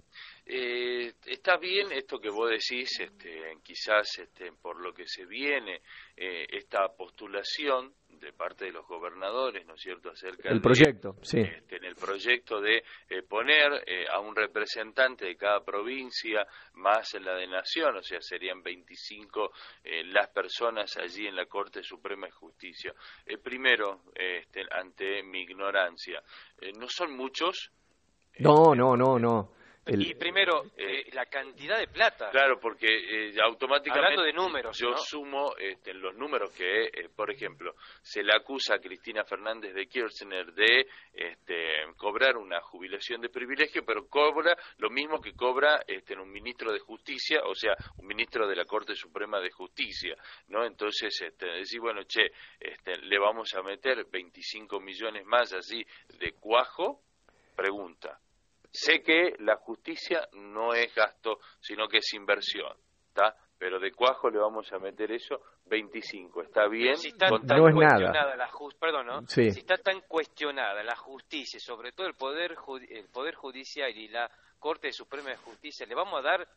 Eh, 0.48 1.14
está 1.26 1.58
bien 1.58 1.92
esto 1.92 2.20
que 2.20 2.30
vos 2.30 2.50
decís, 2.50 3.00
este, 3.00 3.58
quizás 3.64 4.20
este, 4.20 4.52
por 4.52 4.80
lo 4.80 4.94
que 4.94 5.08
se 5.08 5.26
viene, 5.26 5.82
eh, 6.16 6.46
esta 6.50 6.88
postulación 6.90 7.94
de 8.20 8.32
parte 8.34 8.66
de 8.66 8.72
los 8.72 8.88
gobernadores, 8.88 9.66
¿no 9.66 9.74
es 9.74 9.82
cierto?, 9.82 10.10
acerca 10.10 10.50
el 10.50 10.62
proyecto, 10.62 11.16
sí. 11.22 11.40
Este, 11.40 11.78
en 11.78 11.86
el 11.86 11.96
proyecto 11.96 12.62
de 12.62 12.84
eh, 13.10 13.24
poner 13.24 13.84
eh, 13.86 14.06
a 14.10 14.20
un 14.20 14.36
representante 14.36 15.26
de 15.26 15.36
cada 15.36 15.64
provincia 15.64 16.46
más 16.74 17.14
en 17.16 17.26
la 17.26 17.36
de 17.36 17.48
nación, 17.48 17.98
o 17.98 18.04
sea, 18.04 18.22
serían 18.22 18.62
25 18.62 19.52
eh, 19.84 20.04
las 20.06 20.30
personas 20.30 20.96
allí 20.98 21.28
en 21.28 21.36
la 21.36 21.46
Corte 21.46 21.84
Suprema 21.84 22.28
de 22.28 22.32
Justicia. 22.32 22.94
primero, 23.44 24.02
este, 24.14 24.64
ante 24.72 25.24
mi 25.24 25.42
ignorancia, 25.42 26.22
¿no 26.78 26.88
son 26.88 27.16
muchos? 27.16 27.72
No, 28.40 28.76
no, 28.76 28.96
no, 28.96 29.18
no. 29.20 29.52
Y 29.88 30.16
primero, 30.16 30.64
eh, 30.76 31.12
la 31.14 31.28
cantidad 31.28 31.78
de 31.78 31.88
plata. 31.88 32.32
Claro, 32.32 32.60
porque 32.60 32.88
eh, 32.88 33.36
automáticamente. 33.40 34.14
Hablando 34.14 34.24
de 34.24 34.34
números. 34.34 34.78
Yo 34.80 34.98
sumo 34.98 35.56
este, 35.58 35.94
los 35.94 36.16
números 36.16 36.52
que, 36.54 36.86
eh, 36.86 37.10
por 37.16 37.30
ejemplo, 37.30 37.76
se 38.02 38.24
le 38.24 38.34
acusa 38.34 38.76
a 38.76 38.80
Cristina 38.80 39.24
Fernández 39.24 39.76
de 39.76 39.86
Kirchner 39.86 40.54
de 40.54 40.88
este, 41.14 41.84
cobrar 41.98 42.36
una 42.36 42.60
jubilación 42.62 43.22
de 43.22 43.30
privilegio, 43.30 43.86
pero 43.86 44.08
cobra 44.08 44.58
lo 44.78 44.90
mismo 44.90 45.22
que 45.22 45.34
cobra 45.34 45.84
este, 45.86 46.16
un 46.16 46.32
ministro 46.32 46.72
de 46.72 46.80
Justicia, 46.80 47.42
o 47.46 47.54
sea, 47.54 47.76
un 47.98 48.08
ministro 48.08 48.48
de 48.48 48.56
la 48.56 48.66
Corte 48.66 48.96
Suprema 48.96 49.40
de 49.40 49.52
Justicia, 49.52 50.16
¿no? 50.48 50.66
Entonces, 50.66 51.22
este, 51.22 51.46
decir, 51.46 51.80
bueno, 51.80 52.02
che, 52.06 52.32
este, 52.60 52.98
le 53.04 53.20
vamos 53.20 53.54
a 53.54 53.62
meter 53.62 54.04
25 54.10 54.80
millones 54.80 55.26
más 55.26 55.54
así 55.54 55.86
de 56.18 56.34
cuajo, 56.40 57.02
pregunta 57.56 58.20
Sé 58.76 59.02
que 59.02 59.36
la 59.40 59.56
justicia 59.56 60.28
no 60.34 60.74
es 60.74 60.94
gasto, 60.94 61.40
sino 61.62 61.88
que 61.88 62.00
es 62.00 62.14
inversión, 62.14 62.74
¿está? 63.08 63.36
Pero 63.58 63.80
de 63.80 63.92
cuajo 63.94 64.30
le 64.30 64.38
vamos 64.38 64.72
a 64.74 64.80
meter 64.80 65.12
eso 65.14 65.42
25, 65.68 66.44
¿está 66.44 66.68
bien? 66.68 66.98
Si 66.98 67.08
está 67.08 67.28
tan 67.30 67.62
cuestionada 67.72 68.36
la 68.36 68.50
perdón, 68.78 69.28
Si 69.28 69.48
está 69.48 69.78
tan 69.78 70.02
cuestionada 70.02 70.84
la 70.84 70.96
justicia, 70.96 71.60
sobre 71.60 71.94
todo 71.94 72.08
el 72.08 72.16
poder 72.16 72.56
el 72.90 73.08
poder 73.08 73.36
judicial 73.36 73.90
y 73.96 74.10
la 74.10 74.30
Corte 74.60 74.92
Suprema 74.92 75.30
de 75.30 75.38
Justicia, 75.38 75.86
¿le 75.86 75.96
vamos 75.96 76.20
a 76.20 76.24
dar 76.24 76.48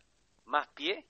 más 0.47 0.67
pie? 0.69 1.07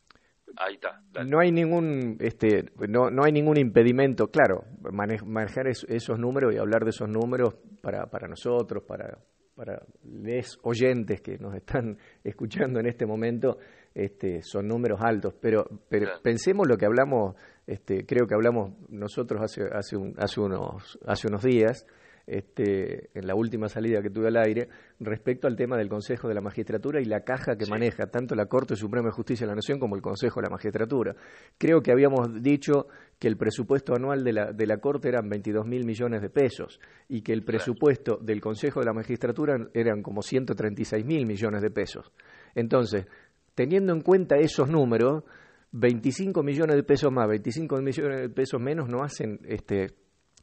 Ahí 0.56 0.74
está. 0.74 1.00
No 1.24 1.40
hay 1.40 1.52
ningún, 1.52 2.16
este, 2.20 2.64
no, 2.88 3.10
no 3.10 3.24
hay 3.24 3.32
ningún 3.32 3.58
impedimento, 3.58 4.28
claro, 4.28 4.64
manejar 4.80 5.68
esos 5.68 6.18
números 6.18 6.54
y 6.54 6.58
hablar 6.58 6.84
de 6.84 6.90
esos 6.90 7.08
números 7.08 7.54
para, 7.82 8.06
para 8.06 8.28
nosotros, 8.28 8.82
para, 8.84 9.18
para 9.58 9.82
los 10.04 10.60
oyentes 10.62 11.20
que 11.20 11.36
nos 11.36 11.52
están 11.52 11.98
escuchando 12.22 12.78
en 12.78 12.86
este 12.86 13.06
momento, 13.06 13.58
este, 13.92 14.40
son 14.40 14.68
números 14.68 15.00
altos, 15.02 15.34
pero, 15.40 15.68
pero 15.88 16.06
pensemos 16.22 16.68
lo 16.68 16.76
que 16.76 16.86
hablamos, 16.86 17.34
este, 17.66 18.06
creo 18.06 18.28
que 18.28 18.36
hablamos 18.36 18.70
nosotros 18.88 19.42
hace, 19.42 19.64
hace, 19.64 19.96
hace, 20.16 20.40
unos, 20.40 20.96
hace 21.04 21.26
unos 21.26 21.42
días, 21.42 21.84
este, 22.28 23.08
en 23.18 23.26
la 23.26 23.34
última 23.34 23.68
salida 23.68 24.02
que 24.02 24.10
tuve 24.10 24.28
al 24.28 24.36
aire 24.36 24.68
respecto 25.00 25.46
al 25.46 25.56
tema 25.56 25.76
del 25.76 25.88
Consejo 25.88 26.28
de 26.28 26.34
la 26.34 26.40
Magistratura 26.40 27.00
y 27.00 27.06
la 27.06 27.20
caja 27.20 27.56
que 27.56 27.66
maneja 27.66 28.06
tanto 28.06 28.34
la 28.34 28.46
Corte 28.46 28.76
Suprema 28.76 29.08
de 29.08 29.12
Justicia 29.12 29.46
de 29.46 29.52
la 29.52 29.56
Nación 29.56 29.78
como 29.78 29.96
el 29.96 30.02
Consejo 30.02 30.40
de 30.40 30.46
la 30.46 30.50
Magistratura. 30.50 31.16
Creo 31.56 31.80
que 31.80 31.90
habíamos 31.90 32.42
dicho 32.42 32.88
que 33.18 33.28
el 33.28 33.36
presupuesto 33.36 33.94
anual 33.94 34.22
de 34.22 34.32
la, 34.32 34.52
de 34.52 34.66
la 34.66 34.76
Corte 34.76 35.08
eran 35.08 35.28
22 35.28 35.66
mil 35.66 35.84
millones 35.84 36.20
de 36.20 36.28
pesos 36.28 36.78
y 37.08 37.22
que 37.22 37.32
el 37.32 37.42
presupuesto 37.42 38.18
del 38.18 38.40
Consejo 38.40 38.80
de 38.80 38.86
la 38.86 38.92
Magistratura 38.92 39.56
eran 39.72 40.02
como 40.02 40.20
136 40.20 41.04
mil 41.04 41.26
millones 41.26 41.62
de 41.62 41.70
pesos. 41.70 42.12
Entonces, 42.54 43.06
teniendo 43.54 43.92
en 43.92 44.02
cuenta 44.02 44.36
esos 44.36 44.68
números, 44.68 45.24
25 45.72 46.42
millones 46.42 46.76
de 46.76 46.82
pesos 46.82 47.12
más, 47.12 47.28
25 47.28 47.80
millones 47.80 48.20
de 48.20 48.28
pesos 48.28 48.60
menos 48.60 48.88
no 48.88 49.02
hacen 49.02 49.40
este, 49.44 49.94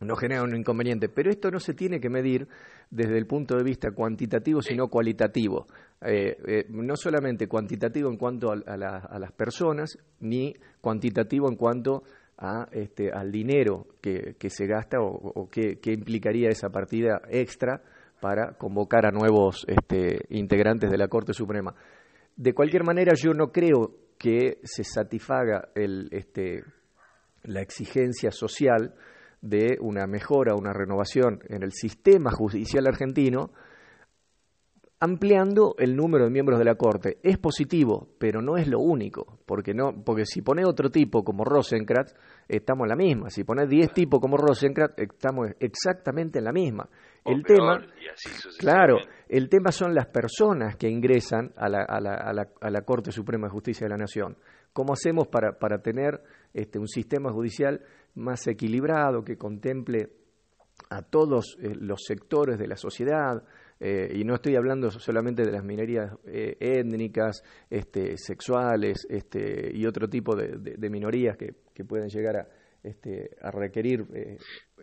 no 0.01 0.15
genera 0.15 0.43
un 0.43 0.55
inconveniente. 0.55 1.09
Pero 1.09 1.29
esto 1.29 1.49
no 1.49 1.59
se 1.59 1.73
tiene 1.73 1.99
que 1.99 2.09
medir 2.09 2.47
desde 2.89 3.17
el 3.17 3.25
punto 3.25 3.55
de 3.55 3.63
vista 3.63 3.91
cuantitativo, 3.91 4.61
sino 4.61 4.87
cualitativo. 4.87 5.67
Eh, 6.01 6.37
eh, 6.47 6.65
no 6.69 6.95
solamente 6.95 7.47
cuantitativo 7.47 8.09
en 8.09 8.17
cuanto 8.17 8.51
a, 8.51 8.55
las 8.77 9.31
personas, 9.31 9.97
ni 10.19 10.53
cuantitativo 10.81 11.49
en 11.49 11.55
cuanto 11.55 12.03
a, 12.37 12.67
este, 12.71 13.11
al 13.11 13.31
dinero 13.31 13.87
que, 14.01 14.35
se 14.49 14.67
gasta 14.67 14.97
o, 14.99 15.49
que, 15.49 15.79
implicaría 15.85 16.49
esa 16.49 16.69
partida 16.69 17.21
extra 17.29 17.81
para 18.19 18.53
convocar 18.53 19.05
a 19.05 19.11
nuevos 19.11 19.65
este, 19.67 20.25
integrantes 20.29 20.91
de 20.91 20.97
la 20.97 21.07
Corte 21.07 21.33
Suprema. 21.33 21.73
De 22.35 22.53
cualquier 22.53 22.83
manera, 22.83 23.13
yo 23.15 23.33
no 23.33 23.51
creo 23.51 23.95
que 24.17 24.59
se 24.63 24.83
satisfaga 24.83 25.69
el, 25.73 26.09
este, 26.11 26.63
la 27.43 27.61
exigencia 27.61 28.31
social 28.31 28.93
de 29.45 29.77
una 29.79 30.07
mejora, 30.07 30.55
una 30.55 30.73
renovación 30.73 31.39
en 31.47 31.63
el 31.63 31.71
sistema 31.71 32.31
judicial 32.31 32.87
argentino, 32.87 33.51
ampliando 34.99 35.75
el 35.77 35.95
número 35.95 36.23
de 36.25 36.31
miembros 36.31 36.57
de 36.57 36.65
la 36.65 36.75
Corte. 36.75 37.19
Es 37.21 37.37
positivo, 37.37 38.09
pero 38.17 38.41
no 38.41 38.57
es 38.57 38.67
lo 38.67 38.79
único, 38.79 39.39
porque 39.45 39.73
no, 39.73 40.03
porque 40.03 40.25
si 40.25 40.41
pone 40.41 40.65
otro 40.65 40.89
tipo 40.89 41.23
como 41.23 41.43
Rosenkrantz, 41.43 42.13
estamos 42.47 42.85
en 42.85 42.89
la 42.89 42.95
misma. 42.95 43.29
Si 43.29 43.43
pone 43.43 43.67
10 43.67 43.93
tipos 43.93 44.19
como 44.19 44.35
Rosenkrantz, 44.37 44.95
estamos 44.97 45.49
exactamente 45.59 46.39
en 46.39 46.45
la 46.45 46.51
misma. 46.51 46.89
el 47.23 47.43
tema, 47.43 47.85
claro, 48.57 48.97
el 49.29 49.47
tema 49.47 49.71
son 49.71 49.93
las 49.93 50.07
personas 50.07 50.75
que 50.75 50.89
ingresan 50.89 51.51
a 51.55 51.69
la, 51.69 51.83
a 51.83 51.99
la, 51.99 52.15
a 52.15 52.33
la, 52.33 52.47
a 52.61 52.69
la 52.71 52.81
Corte 52.81 53.11
Suprema 53.11 53.47
de 53.47 53.51
Justicia 53.51 53.85
de 53.85 53.91
la 53.91 53.97
Nación. 53.97 54.37
¿Cómo 54.73 54.93
hacemos 54.93 55.27
para, 55.27 55.59
para 55.59 55.77
tener 55.83 56.21
este, 56.55 56.79
un 56.79 56.87
sistema 56.87 57.31
judicial 57.31 57.81
más 58.15 58.47
equilibrado, 58.47 59.23
que 59.23 59.37
contemple 59.37 60.09
a 60.89 61.01
todos 61.01 61.57
eh, 61.61 61.73
los 61.75 62.01
sectores 62.03 62.57
de 62.57 62.67
la 62.67 62.77
sociedad, 62.77 63.43
eh, 63.77 64.09
y 64.15 64.23
no 64.23 64.35
estoy 64.35 64.55
hablando 64.55 64.89
solamente 64.89 65.43
de 65.43 65.51
las 65.51 65.65
minorías 65.65 66.13
eh, 66.25 66.55
étnicas, 66.61 67.43
este, 67.69 68.17
sexuales 68.17 69.05
este, 69.09 69.69
y 69.75 69.85
otro 69.85 70.07
tipo 70.07 70.33
de, 70.33 70.89
minorías 70.89 71.35
que, 71.35 71.53
pueden 71.83 72.07
llegar 72.07 72.37
a, 72.37 72.47
este, 72.85 73.29
a 73.41 73.51
requerir 73.51 74.05
eh, 74.13 74.37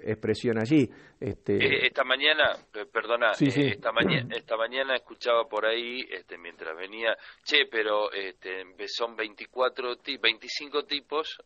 expresión 0.05 0.59
allí. 0.59 0.89
Este... 1.21 1.55
Eh, 1.57 1.87
esta 1.87 2.05
mañana, 2.05 2.57
perdona, 2.93 3.33
eh, 3.41 3.73
esta, 3.73 3.93
mañana, 3.93 4.35
esta 4.37 4.57
mañana 4.57 4.97
escuchaba 4.97 5.49
por 5.49 5.65
ahí, 5.67 6.01
este, 6.11 6.39
mientras 6.39 6.77
venía, 6.77 7.17
che, 7.45 7.67
pero 7.71 8.13
este, 8.13 8.65
son 8.87 9.17
24, 9.17 9.97
25 10.21 10.85
tipos, 10.85 11.39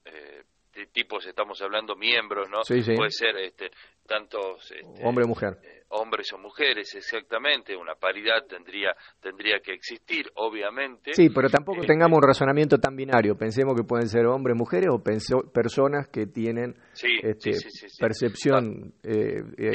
tipos 0.93 1.27
estamos 1.27 1.61
hablando 1.63 1.97
miembros, 1.97 2.49
¿no? 2.51 2.61
Puede 2.67 3.11
ser 3.11 3.37
este, 3.39 3.71
tantos... 4.07 4.71
Este, 4.71 5.05
Hombre 5.05 5.25
o 5.25 5.29
mujer 5.29 5.59
hombres 5.89 6.33
o 6.33 6.39
mujeres, 6.39 6.95
exactamente, 6.95 7.77
una 7.77 7.95
paridad 7.95 8.45
tendría 8.49 8.95
tendría 9.21 9.61
que 9.61 9.73
existir, 9.73 10.31
obviamente. 10.35 11.15
Sí, 11.15 11.31
pero 11.31 11.49
tampoco 11.49 11.83
eh, 11.83 11.87
tengamos 11.87 12.19
un 12.19 12.23
razonamiento 12.23 12.79
tan 12.79 12.97
binario, 12.97 13.37
pensemos 13.37 13.75
que 13.77 13.85
pueden 13.85 14.09
ser 14.09 14.27
hombres, 14.27 14.57
mujeres 14.57 14.89
o 14.91 15.03
personas 15.03 16.09
que 16.09 16.27
tienen 16.27 16.75
este, 17.23 17.53
percepción 17.99 18.95
eh, 19.03 19.43
eh, 19.59 19.71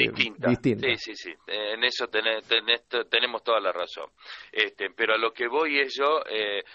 distinta. 0.46 0.88
Sí, 0.96 1.14
sí, 1.14 1.14
sí, 1.14 1.32
en 1.46 1.84
eso 1.84 2.08
tenemos 2.08 3.42
toda 3.42 3.60
la 3.60 3.72
razón. 3.72 4.10
Este, 4.50 4.90
pero 4.94 5.14
a 5.14 5.18
lo 5.18 5.32
que 5.32 5.48
voy 5.48 5.80
es 5.80 5.94
yo, 5.96 6.22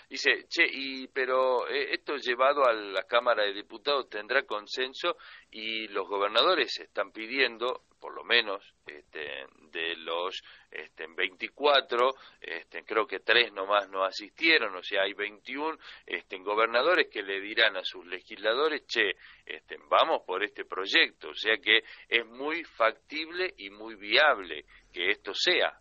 dice, 0.10 0.46
che, 0.50 0.65
y, 0.70 1.08
pero 1.08 1.67
esto 1.67 2.15
llevado 2.17 2.65
a 2.65 2.74
la 2.74 3.03
Cámara 3.03 3.44
de 3.44 3.53
Diputados 3.53 4.10
tendrá 4.10 4.44
consenso 4.44 5.17
y 5.51 5.88
los 5.88 6.08
gobernadores 6.08 6.79
están 6.79 7.12
pidiendo 7.12 7.84
por 8.00 8.13
lo 8.15 8.24
menos 8.24 8.76
este, 8.88 9.46
de 9.72 9.96
los 9.98 10.41
este, 10.72 11.06
24, 11.08 12.10
este, 12.41 12.84
creo 12.84 13.06
que 13.06 13.20
tres 13.20 13.51
nomás 13.53 13.89
no 13.89 14.03
asistieron, 14.03 14.75
o 14.75 14.84
sea, 14.84 15.03
hay 15.03 15.13
21 15.13 15.77
este, 16.06 16.38
gobernadores 16.39 17.08
que 17.12 17.22
le 17.22 17.39
dirán 17.41 17.75
a 17.77 17.84
sus 17.84 18.06
legisladores, 18.06 18.86
che, 18.88 19.12
este, 19.46 19.77
vamos 19.89 20.24
por 20.25 20.44
este 20.44 20.65
proyecto, 20.65 21.29
o 21.29 21.36
sea 21.36 21.58
que 21.58 21.82
es 22.08 22.25
muy 22.25 22.63
factible 22.63 23.53
y 23.58 23.70
muy 23.70 23.96
viable 23.96 24.65
que 24.91 25.12
esto 25.12 25.34
sea. 25.34 25.74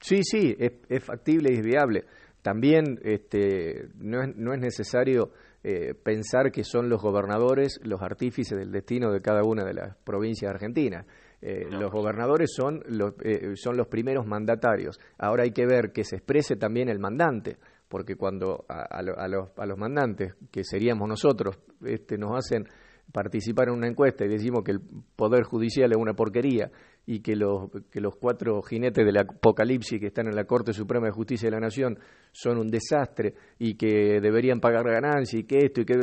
Sí, 0.00 0.22
sí, 0.24 0.54
es, 0.58 1.04
factible 1.04 1.50
y 1.52 1.58
es 1.58 1.64
viable. 1.64 2.04
También 2.42 2.98
este, 3.04 3.86
no, 3.94 4.20
es, 4.22 4.36
no 4.36 4.52
es 4.52 4.60
necesario 4.60 5.32
eh, 5.64 5.94
pensar 5.94 6.50
que 6.50 6.64
son 6.64 6.88
los 6.88 7.00
gobernadores 7.00 7.78
los 7.84 8.02
artífices 8.02 8.58
del 8.58 8.72
destino 8.72 9.12
de 9.12 9.20
cada 9.20 9.42
una 9.44 9.64
de 9.64 9.74
las 9.74 9.96
provincias 9.98 10.50
argentinas. 10.50 11.06
Eh, 11.40 11.66
los 11.70 11.90
gobernadores 11.90 12.52
son 12.54 12.82
los, 12.88 13.14
eh, 13.22 13.52
son 13.54 13.76
los 13.76 13.86
primeros 13.86 14.26
mandatarios. 14.26 14.98
Ahora 15.18 15.44
hay 15.44 15.52
que 15.52 15.66
ver 15.66 15.92
que 15.92 16.04
se 16.04 16.16
exprese 16.16 16.56
también 16.56 16.88
el 16.88 16.98
mandante, 16.98 17.58
porque 17.88 18.16
cuando 18.16 18.64
a, 18.68 19.02
los, 19.02 19.16
a 19.56 19.66
los 19.66 19.78
mandantes, 19.78 20.34
que 20.50 20.64
seríamos 20.64 21.08
nosotros, 21.08 21.58
este, 21.84 22.18
nos 22.18 22.36
hacen 22.36 22.64
participar 23.12 23.68
en 23.68 23.74
una 23.74 23.88
encuesta 23.88 24.24
y 24.24 24.28
decimos 24.28 24.62
que 24.64 24.72
el 24.72 24.80
Poder 25.14 25.44
Judicial 25.44 25.90
es 25.92 25.98
una 25.98 26.14
porquería 26.14 26.70
y 27.06 27.20
que 27.20 27.34
los, 27.34 27.70
que 27.90 28.00
los 28.00 28.16
cuatro 28.16 28.62
jinetes 28.62 29.04
del 29.04 29.18
apocalipsis 29.18 29.98
que 29.98 30.06
están 30.06 30.28
en 30.28 30.36
la 30.36 30.44
Corte 30.44 30.72
Suprema 30.72 31.06
de 31.06 31.12
Justicia 31.12 31.48
de 31.48 31.52
la 31.52 31.60
Nación 31.60 31.98
son 32.30 32.58
un 32.58 32.68
desastre 32.68 33.34
y 33.58 33.74
que 33.74 34.20
deberían 34.20 34.60
pagar 34.60 34.84
ganancias 34.84 35.34
y 35.34 35.44
que 35.44 35.58
esto 35.58 35.80
y 35.80 35.84
que... 35.84 35.94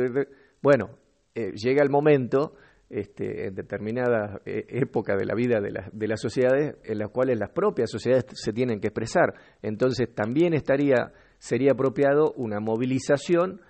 Bueno, 0.62 0.90
eh, 1.34 1.52
llega 1.52 1.82
el 1.82 1.90
momento 1.90 2.54
este, 2.90 3.46
en 3.46 3.54
determinada 3.54 4.40
eh, 4.44 4.66
época 4.68 5.16
de 5.16 5.24
la 5.24 5.34
vida 5.34 5.60
de, 5.60 5.72
de 5.90 6.08
las 6.08 6.20
sociedades 6.20 6.76
en 6.84 6.98
las 6.98 7.10
cuales 7.10 7.38
las 7.38 7.50
propias 7.50 7.90
sociedades 7.90 8.26
se 8.32 8.52
tienen 8.52 8.80
que 8.80 8.88
expresar. 8.88 9.32
Entonces 9.62 10.14
también 10.14 10.52
estaría, 10.52 11.12
sería 11.38 11.72
apropiado 11.72 12.32
una 12.32 12.60
movilización 12.60 13.60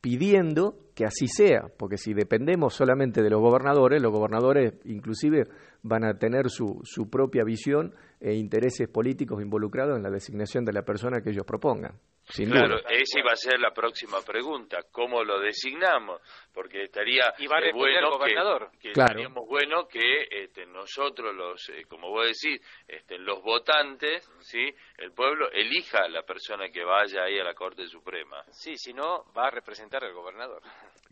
pidiendo 0.00 0.76
que 0.94 1.04
así 1.04 1.28
sea, 1.28 1.68
porque 1.76 1.96
si 1.96 2.14
dependemos 2.14 2.74
solamente 2.74 3.22
de 3.22 3.30
los 3.30 3.40
gobernadores, 3.40 4.02
los 4.02 4.12
gobernadores 4.12 4.74
inclusive 4.84 5.44
van 5.82 6.04
a 6.04 6.18
tener 6.18 6.50
su, 6.50 6.80
su 6.82 7.08
propia 7.08 7.44
visión 7.44 7.94
e 8.20 8.34
intereses 8.34 8.88
políticos 8.88 9.40
involucrados 9.42 9.96
en 9.96 10.02
la 10.02 10.10
designación 10.10 10.64
de 10.64 10.72
la 10.72 10.82
persona 10.82 11.20
que 11.20 11.30
ellos 11.30 11.46
propongan. 11.46 11.92
Sin 12.30 12.50
claro, 12.50 12.78
esa 12.88 13.18
iba 13.18 13.32
a 13.32 13.36
ser 13.36 13.58
la 13.58 13.72
próxima 13.72 14.20
pregunta, 14.20 14.78
¿cómo 14.92 15.24
lo 15.24 15.40
designamos? 15.40 16.20
Porque 16.52 16.82
estaría 16.82 17.32
bueno 17.72 18.10
gobernador. 18.10 18.70
que, 18.78 18.90
estaríamos 18.90 19.46
bueno 19.46 19.88
que 19.88 20.26
este, 20.30 20.66
nosotros 20.66 21.34
los, 21.34 21.68
eh, 21.70 21.84
como 21.88 22.10
vos 22.10 22.26
decís, 22.26 22.60
este, 22.86 23.18
los 23.18 23.42
votantes, 23.42 24.30
sí, 24.40 24.62
el 24.98 25.12
pueblo 25.12 25.50
elija 25.50 26.04
a 26.04 26.08
la 26.08 26.22
persona 26.22 26.68
que 26.70 26.84
vaya 26.84 27.22
ahí 27.22 27.38
a 27.38 27.44
la 27.44 27.54
Corte 27.54 27.86
Suprema. 27.86 28.44
Sí, 28.50 28.76
si 28.76 28.92
no 28.92 29.24
va 29.36 29.46
a 29.46 29.50
representar 29.50 30.04
al 30.04 30.12
gobernador. 30.12 30.62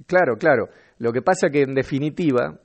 Claro, 0.06 0.36
claro. 0.36 0.68
Lo 0.98 1.12
que 1.12 1.22
pasa 1.22 1.48
que 1.50 1.62
en 1.62 1.74
definitiva, 1.74 2.58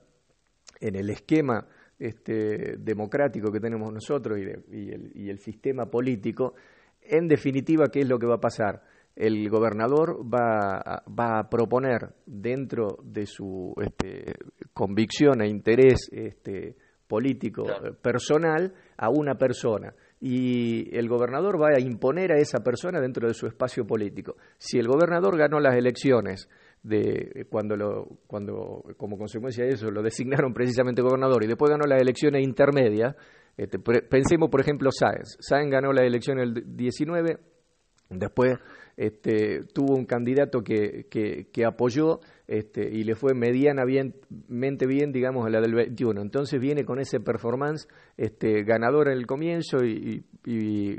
en 0.80 0.95
el 0.95 1.10
esquema 1.10 1.65
este, 2.02 2.78
democrático 2.78 3.52
que 3.52 3.60
tenemos 3.60 3.93
nosotros 3.93 4.39
y, 4.39 5.30
el, 5.30 5.39
sistema 5.39 5.86
político, 5.86 6.56
en 7.04 7.28
definitiva, 7.28 7.88
¿qué 7.92 8.02
es 8.02 8.10
lo 8.10 8.20
que 8.20 8.28
va 8.28 8.36
a 8.36 8.42
pasar? 8.42 8.82
El 9.16 9.50
gobernador 9.50 10.22
va, 10.24 11.04
a 11.06 11.50
proponer 11.50 12.14
dentro 12.26 12.98
de 13.04 13.26
su 13.26 13.74
este, 13.82 14.36
convicción 14.74 15.42
e 15.42 15.50
interés 15.50 16.10
este, 16.12 16.76
político 17.08 17.66
personal 18.02 18.74
a 18.98 19.10
una 19.10 19.36
persona 19.36 19.94
y 20.22 20.96
el 20.96 21.10
gobernador 21.10 21.60
va 21.60 21.70
a 21.76 21.82
imponer 21.82 22.32
a 22.32 22.38
esa 22.38 22.60
persona 22.60 23.02
dentro 23.02 23.28
de 23.28 23.34
su 23.34 23.48
espacio 23.48 23.86
político. 23.86 24.38
Si 24.60 24.78
el 24.78 24.88
gobernador 24.88 25.36
ganó 25.36 25.60
las 25.60 25.76
elecciones 25.76 26.48
de 26.84 27.48
cuando, 27.50 27.76
lo, 27.76 28.08
cuando 28.28 28.84
como 28.98 29.18
consecuencia 29.18 29.66
de 29.66 29.72
eso 29.72 29.90
lo 29.90 30.02
designaron 30.04 30.54
precisamente 30.54 31.02
gobernador 31.02 31.44
y 31.44 31.48
después 31.48 31.72
ganó 31.72 31.86
las 31.86 32.02
elecciones 32.02 32.44
intermedias, 32.44 33.16
este, 33.58 33.80
pensemos 33.80 34.50
por 34.50 34.62
ejemplo 34.62 34.90
Sáenz. 34.92 35.38
Sáenz 35.40 35.72
ganó 35.72 35.94
la 35.94 36.04
elección 36.04 36.40
el 36.40 36.76
19, 36.76 37.38
después 38.10 38.58
este, 38.98 39.64
tuvo 39.74 39.96
un 39.96 40.06
candidato 40.06 40.62
que, 40.64 41.08
que, 41.10 41.66
apoyó 41.66 42.20
este, 42.48 42.90
y 42.92 43.04
le 43.04 43.16
fue 43.16 43.34
medianamente 43.34 44.86
bien, 44.86 45.12
digamos, 45.12 45.46
a 45.46 45.50
la 45.50 45.62
del 45.62 45.74
21. 45.74 46.22
Entonces 46.22 46.60
viene 46.60 46.84
con 46.84 47.00
ese 47.00 47.20
performance 47.20 47.88
este, 48.18 48.64
ganador 48.64 49.08
en 49.08 49.18
el 49.18 49.26
comienzo 49.26 49.78
y, 49.84 50.24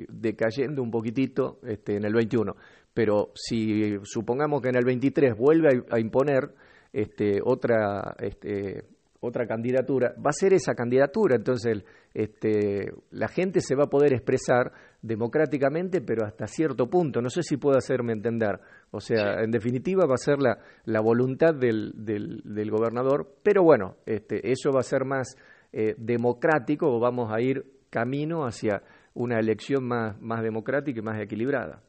decayendo 0.09 0.83
un 0.83 0.91
poquitito 0.91 1.59
este, 1.65 1.97
en 1.97 2.05
el 2.05 2.15
21 2.15 2.55
pero 2.95 3.33
si 3.35 3.97
supongamos 4.03 4.61
que 4.61 4.69
en 4.69 4.77
el 4.77 4.85
23 4.85 5.37
vuelve 5.37 5.85
a, 5.91 5.99
imponer 5.99 6.55
este, 6.93 7.41
otra, 7.43 8.15
este, 8.19 8.85
otra 9.25 9.47
candidatura, 9.47 10.15
va 10.19 10.31
a 10.31 10.33
ser 10.33 10.53
esa 10.53 10.75
candidatura, 10.75 11.37
entonces 11.37 11.85
este, 12.13 12.93
la 13.13 13.29
gente 13.29 13.61
se 13.61 13.77
va 13.77 13.85
a 13.85 13.91
poder 13.91 14.13
expresar 14.13 14.73
democráticamente, 15.01 16.01
pero 16.01 16.27
hasta 16.27 16.49
cierto 16.49 16.91
punto, 16.91 17.23
no 17.23 17.31
sé 17.31 17.45
si 17.45 17.57
puedo 17.57 17.79
hacerme 17.79 18.13
entender, 18.13 18.59
o 18.91 19.01
sea, 19.01 19.41
en 19.43 19.53
definitiva 19.53 20.07
va 20.07 20.15
a 20.15 20.17
ser 20.17 20.41
la, 20.41 20.59
la 20.87 21.01
voluntad 21.01 21.55
del, 21.55 21.93
del, 21.95 22.43
del, 22.45 22.71
gobernador, 22.71 23.37
pero 23.45 23.63
bueno, 23.63 23.97
este, 24.07 24.51
eso 24.51 24.73
va 24.73 24.81
a 24.81 24.85
ser 24.85 25.05
más 25.05 25.37
eh, 25.73 25.95
democrático 25.97 26.89
o 26.89 26.99
vamos 26.99 27.33
a 27.33 27.41
ir 27.41 27.65
camino 27.91 28.45
hacia 28.45 28.83
una 29.15 29.39
elección 29.39 29.85
más, 29.85 30.21
más 30.21 30.43
democrática 30.43 30.99
y 30.99 31.03
más 31.03 31.21
equilibrada. 31.21 31.81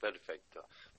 Perfecto. 0.00 0.41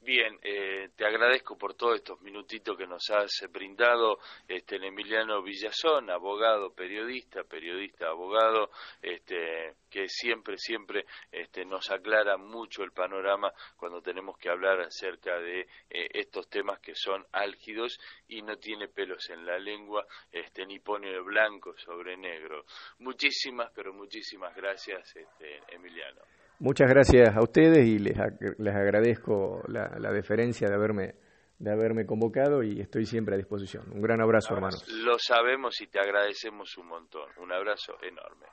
Bien, 0.06 0.38
eh, 0.44 0.90
te 0.98 1.06
agradezco 1.06 1.58
por 1.58 1.76
todos 1.76 1.96
estos 1.96 2.20
minutitos 2.22 2.78
que 2.78 2.86
nos 2.86 3.10
has 3.10 3.32
brindado, 3.50 4.20
este, 4.50 4.76
Emiliano 4.76 5.42
Villazón, 5.42 6.10
abogado, 6.10 6.74
periodista, 6.74 7.46
periodista, 7.46 8.08
abogado, 8.10 8.70
este, 9.02 9.76
que 9.90 10.10
siempre, 10.10 10.58
siempre 10.58 11.06
este, 11.32 11.64
nos 11.64 11.90
aclara 11.90 12.36
mucho 12.36 12.84
el 12.84 12.92
panorama 12.92 13.54
cuando 13.78 14.02
tenemos 14.02 14.38
que 14.38 14.50
hablar 14.50 14.82
acerca 14.82 15.40
de 15.40 15.62
eh, 15.62 16.10
estos 16.12 16.50
temas 16.50 16.82
que 16.82 16.96
son 16.96 17.26
álgidos 17.32 17.98
y 18.28 18.42
no 18.42 18.58
tiene 18.58 18.90
pelos 18.90 19.30
en 19.30 19.46
la 19.46 19.58
lengua, 19.58 20.06
este, 20.34 20.66
ni 20.66 20.80
pone 20.80 21.18
blanco 21.22 21.78
sobre 21.78 22.18
negro. 22.18 22.66
Muchísimas, 23.00 23.72
pero 23.74 23.94
muchísimas 23.94 24.54
gracias, 24.54 25.16
este, 25.16 25.62
Emiliano. 25.70 26.43
Muchas 26.60 26.90
gracias 26.90 27.36
a 27.36 27.42
ustedes 27.42 27.86
y 27.86 28.00
les, 28.00 28.18
les 28.58 28.76
agradezco 28.76 29.62
la, 29.68 29.98
la, 30.00 30.12
deferencia 30.12 30.68
de 30.68 30.76
haberme, 30.76 31.16
de 31.60 31.72
haberme 31.72 32.06
convocado 32.06 32.64
y 32.64 32.80
estoy 32.80 33.06
siempre 33.06 33.36
a 33.36 33.38
disposición. 33.38 33.92
Un 33.92 34.02
gran 34.02 34.22
abrazo, 34.22 34.54
hermanos. 34.54 34.86
Lo 35.04 35.18
sabemos 35.20 35.82
y 35.82 35.88
te 35.88 36.00
agradecemos 36.00 36.78
un 36.78 36.88
montón. 36.88 37.30
Un 37.38 37.52
abrazo 37.52 37.98
enorme. 38.02 38.46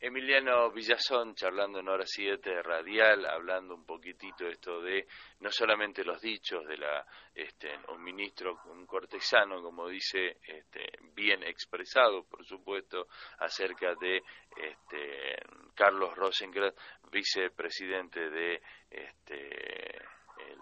Emiliano 0.00 0.70
Villazón 0.70 1.34
charlando 1.34 1.80
en 1.80 1.88
hora 1.88 2.06
7 2.06 2.62
radial, 2.62 3.26
hablando 3.26 3.74
un 3.74 3.84
poquitito 3.84 4.46
esto 4.46 4.80
de 4.80 5.08
no 5.40 5.50
solamente 5.50 6.04
los 6.04 6.20
dichos 6.20 6.64
de 6.68 6.76
la 6.76 7.04
este, 7.34 7.76
un 7.88 8.02
ministro, 8.04 8.60
un 8.66 8.86
cortesano, 8.86 9.60
como 9.60 9.88
dice, 9.88 10.38
este, 10.46 10.88
bien 11.14 11.42
expresado, 11.42 12.22
por 12.24 12.44
supuesto, 12.46 13.08
acerca 13.38 13.96
de 13.96 14.22
este, 14.56 15.36
Carlos 15.74 16.14
Rosengrad, 16.14 16.74
vicepresidente 17.10 18.30
de 18.30 18.62
este, 18.88 19.96
el 19.96 20.58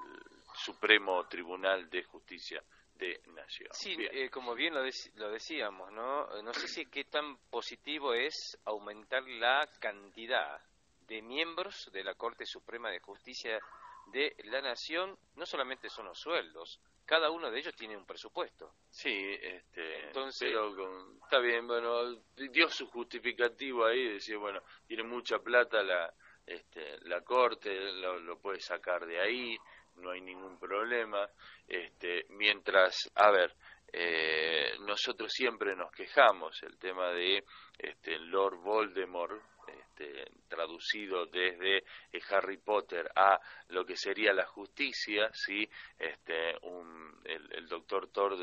Supremo 0.54 1.26
Tribunal 1.28 1.90
de 1.90 2.04
Justicia 2.04 2.62
de 2.98 3.20
nación. 3.26 3.70
Sí, 3.72 3.96
eh, 3.98 4.30
como 4.30 4.54
bien 4.54 4.74
lo, 4.74 4.82
lo, 4.82 5.30
decíamos, 5.30 5.92
¿no? 5.92 6.42
No 6.42 6.52
sé 6.54 6.68
si 6.68 6.86
qué 6.86 7.04
tan 7.04 7.36
positivo 7.50 8.14
es 8.14 8.58
aumentar 8.64 9.22
la 9.28 9.68
cantidad 9.80 10.60
de 11.06 11.22
miembros 11.22 11.90
de 11.92 12.04
la 12.04 12.14
Corte 12.14 12.46
Suprema 12.46 12.90
de 12.90 13.00
Justicia 13.00 13.58
de 14.06 14.34
la 14.44 14.60
Nación. 14.60 15.18
No 15.34 15.46
solamente 15.46 15.88
son 15.88 16.06
los 16.06 16.18
sueldos, 16.18 16.80
cada 17.06 17.30
uno 17.30 17.50
de 17.50 17.60
ellos 17.60 17.74
tiene 17.74 17.96
un 17.96 18.04
presupuesto. 18.04 18.74
Sí, 18.90 19.38
este, 19.40 20.06
Entonces, 20.06 20.50
pero 20.50 21.16
está 21.22 21.38
bien, 21.38 21.66
bueno, 21.66 22.16
dio 22.34 22.68
su 22.68 22.88
justificativo 22.88 23.86
ahí, 23.86 24.08
decía, 24.14 24.36
bueno, 24.38 24.60
tiene 24.86 25.04
mucha 25.04 25.38
plata 25.38 25.82
la, 25.82 26.12
este, 26.44 26.98
la 27.02 27.22
Corte, 27.22 27.92
lo, 27.92 28.18
lo 28.18 28.38
puede 28.40 28.60
sacar 28.60 29.06
de 29.06 29.20
ahí, 29.20 29.56
no 29.96 30.10
hay 30.10 30.20
ningún 30.20 30.58
problema. 30.58 31.28
Este, 31.66 32.26
mientras, 32.30 33.10
a 33.14 33.30
ver, 33.30 33.54
eh, 33.92 34.74
nosotros 34.80 35.32
siempre 35.32 35.74
nos 35.76 35.90
quejamos 35.92 36.62
el 36.62 36.76
tema 36.78 37.10
de 37.12 37.44
este, 37.78 38.18
Lord 38.18 38.58
Voldemort, 38.58 39.40
este, 39.66 40.30
traducido 40.48 41.26
desde 41.26 41.78
eh, 41.78 42.20
Harry 42.30 42.58
Potter 42.58 43.10
a 43.14 43.40
lo 43.68 43.84
que 43.84 43.96
sería 43.96 44.32
la 44.32 44.46
justicia, 44.46 45.30
sí, 45.32 45.68
este, 45.98 46.56
un, 46.62 47.20
el, 47.24 47.66
doctor 47.68 48.08
Thor 48.10 48.36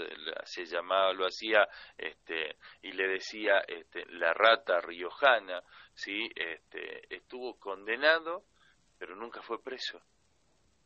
se 0.44 0.66
llamaba, 0.66 1.14
lo 1.14 1.26
hacía, 1.26 1.68
este, 1.98 2.58
y 2.82 2.92
le 2.92 3.08
decía, 3.08 3.60
este, 3.68 4.06
la 4.08 4.34
rata 4.34 4.82
riojana, 4.82 5.62
sí, 5.94 6.30
este, 6.36 7.14
estuvo 7.16 7.60
condenado, 7.60 8.44
pero 8.98 9.16
nunca 9.16 9.42
fue 9.42 9.62
preso 9.64 10.02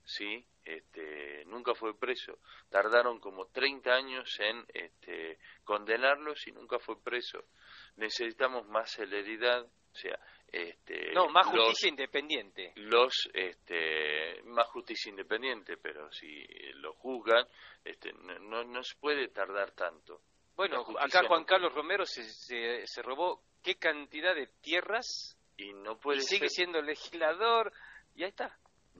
sí, 0.08 0.44
este, 0.64 1.44
nunca 1.46 1.76
fue 1.76 1.98
preso. 1.98 2.40
Tardaron 2.70 3.20
como 3.20 3.48
30 3.48 3.92
años 3.92 4.40
en 4.40 4.66
este, 4.74 5.38
condenarlos 5.64 6.48
y 6.48 6.52
nunca 6.52 6.80
fue 6.80 7.02
preso. 7.02 7.46
Necesitamos 7.98 8.68
más 8.68 8.92
celeridad, 8.92 9.64
o 9.64 9.96
sea, 9.96 10.20
este, 10.52 11.12
no, 11.14 11.28
más 11.30 11.46
justicia 11.48 11.90
independiente. 11.90 12.72
Los, 12.76 13.30
este, 13.34 14.42
más 14.46 14.68
justicia 14.68 15.10
independiente, 15.10 15.78
pero 15.78 16.12
si 16.12 16.46
lo 16.76 16.94
juzgan, 16.94 17.46
este, 17.84 18.14
no, 18.14 18.64
no 18.64 18.84
se 18.84 18.96
puede 19.00 19.28
tardar 19.28 19.72
tanto. 19.72 20.22
Bueno, 20.56 20.84
acá 21.00 21.28
Juan 21.28 21.44
Carlos 21.44 21.74
Romero 21.74 22.06
se, 22.06 22.24
se, 22.24 23.02
robó 23.04 23.44
qué 23.62 23.76
cantidad 23.76 24.34
de 24.34 24.48
tierras 24.62 25.38
y 25.56 25.72
no 25.72 26.00
puede 26.00 26.22
sigue 26.22 26.50
siendo 26.50 26.82
legislador 26.82 27.72
y 28.16 28.24
ahí 28.24 28.30
está. 28.30 28.58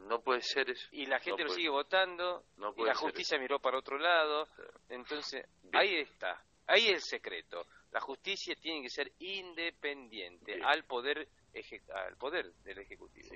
No 0.08 0.22
puede 0.22 0.42
ser 0.42 0.70
eso. 0.70 0.88
Y 0.92 1.06
la 1.06 1.20
gente 1.20 1.44
lo 1.44 1.50
sigue 1.50 1.70
votando, 1.70 2.46
y 2.78 2.84
la 2.84 2.96
justicia 2.96 3.38
miró 3.38 3.60
para 3.60 3.78
otro 3.78 3.98
lado. 3.98 4.48
Entonces, 4.90 5.46
ahí 5.74 5.96
está, 5.96 6.44
ahí 6.66 6.88
es 6.88 6.94
el 6.94 7.02
secreto. 7.02 7.66
La 7.92 8.02
justicia 8.02 8.56
tiene 8.56 8.82
que 8.84 8.90
ser 8.90 9.12
independiente 9.20 10.62
al 10.64 10.84
poder 10.86 11.28
al 11.94 12.16
poder 12.18 12.54
del 12.64 12.80
Ejecutivo. 12.80 13.30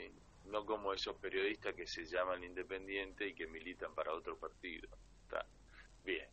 No 0.45 0.65
como 0.65 0.93
esos 0.93 1.17
periodistas 1.17 1.73
que 1.75 1.88
se 1.88 2.05
llaman 2.05 2.43
independientes 2.43 3.29
y 3.29 3.34
que 3.34 3.47
militan 3.47 3.93
para 3.95 4.13
otro 4.13 4.38
partido. 4.38 4.89
Está. 5.23 5.45
Bien. 6.03 6.27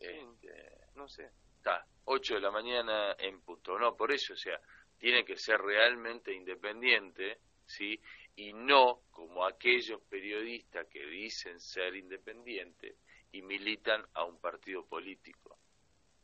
Este, 0.00 0.88
no 0.94 1.08
sé. 1.08 1.30
Está. 1.56 1.86
8 2.04 2.34
de 2.34 2.40
la 2.40 2.50
mañana 2.50 3.14
en 3.18 3.40
punto. 3.42 3.78
No, 3.78 3.94
por 3.94 4.10
eso, 4.12 4.32
o 4.32 4.36
sea, 4.36 4.58
tiene 4.98 5.24
que 5.24 5.36
ser 5.36 5.60
realmente 5.60 6.32
independiente, 6.32 7.38
¿sí? 7.66 8.00
Y 8.38 8.52
no 8.52 9.02
como 9.10 9.44
aquellos 9.44 10.00
periodistas 10.02 10.86
que 10.86 11.04
dicen 11.04 11.58
ser 11.58 11.96
independientes 11.96 12.94
y 13.32 13.42
militan 13.42 14.06
a 14.14 14.22
un 14.22 14.38
partido 14.38 14.86
político. 14.86 15.58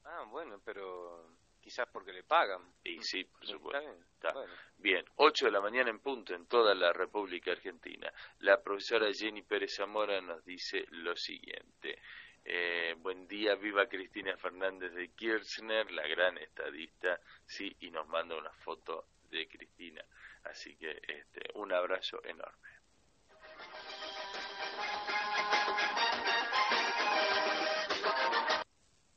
Ah, 0.05 0.25
bueno, 0.31 0.61
pero 0.65 1.27
quizás 1.61 1.89
porque 1.93 2.13
le 2.13 2.23
pagan. 2.23 2.63
Y 2.85 3.03
sí, 3.03 3.25
por 3.25 3.45
supuesto. 3.45 3.91
Está 4.15 4.33
bien. 4.79 5.05
8 5.17 5.47
de 5.47 5.51
la 5.51 5.61
mañana 5.61 5.91
en 5.91 5.99
punto 5.99 6.35
en 6.35 6.47
toda 6.47 6.73
la 6.73 6.93
República 6.93 7.51
Argentina. 7.51 8.13
La 8.39 8.63
profesora 8.63 9.13
Jenny 9.13 9.43
Pérez 9.43 9.75
Zamora 9.75 10.21
nos 10.21 10.45
dice 10.45 10.87
lo 10.91 11.17
siguiente. 11.17 11.99
Eh, 12.45 12.95
buen 12.99 13.27
día, 13.27 13.57
viva 13.57 13.89
Cristina 13.89 14.37
Fernández 14.37 14.93
de 14.93 15.09
Kirchner, 15.09 15.91
la 15.91 16.07
gran 16.07 16.39
estadista, 16.39 17.19
sí, 17.45 17.75
y 17.81 17.91
nos 17.91 18.07
manda 18.07 18.37
una 18.37 18.53
foto 18.53 19.09
de 19.31 19.49
Cristina. 19.49 20.05
Así 20.45 20.77
que 20.77 21.03
este, 21.09 21.51
un 21.55 21.73
abrazo 21.73 22.23
enorme. 22.25 22.74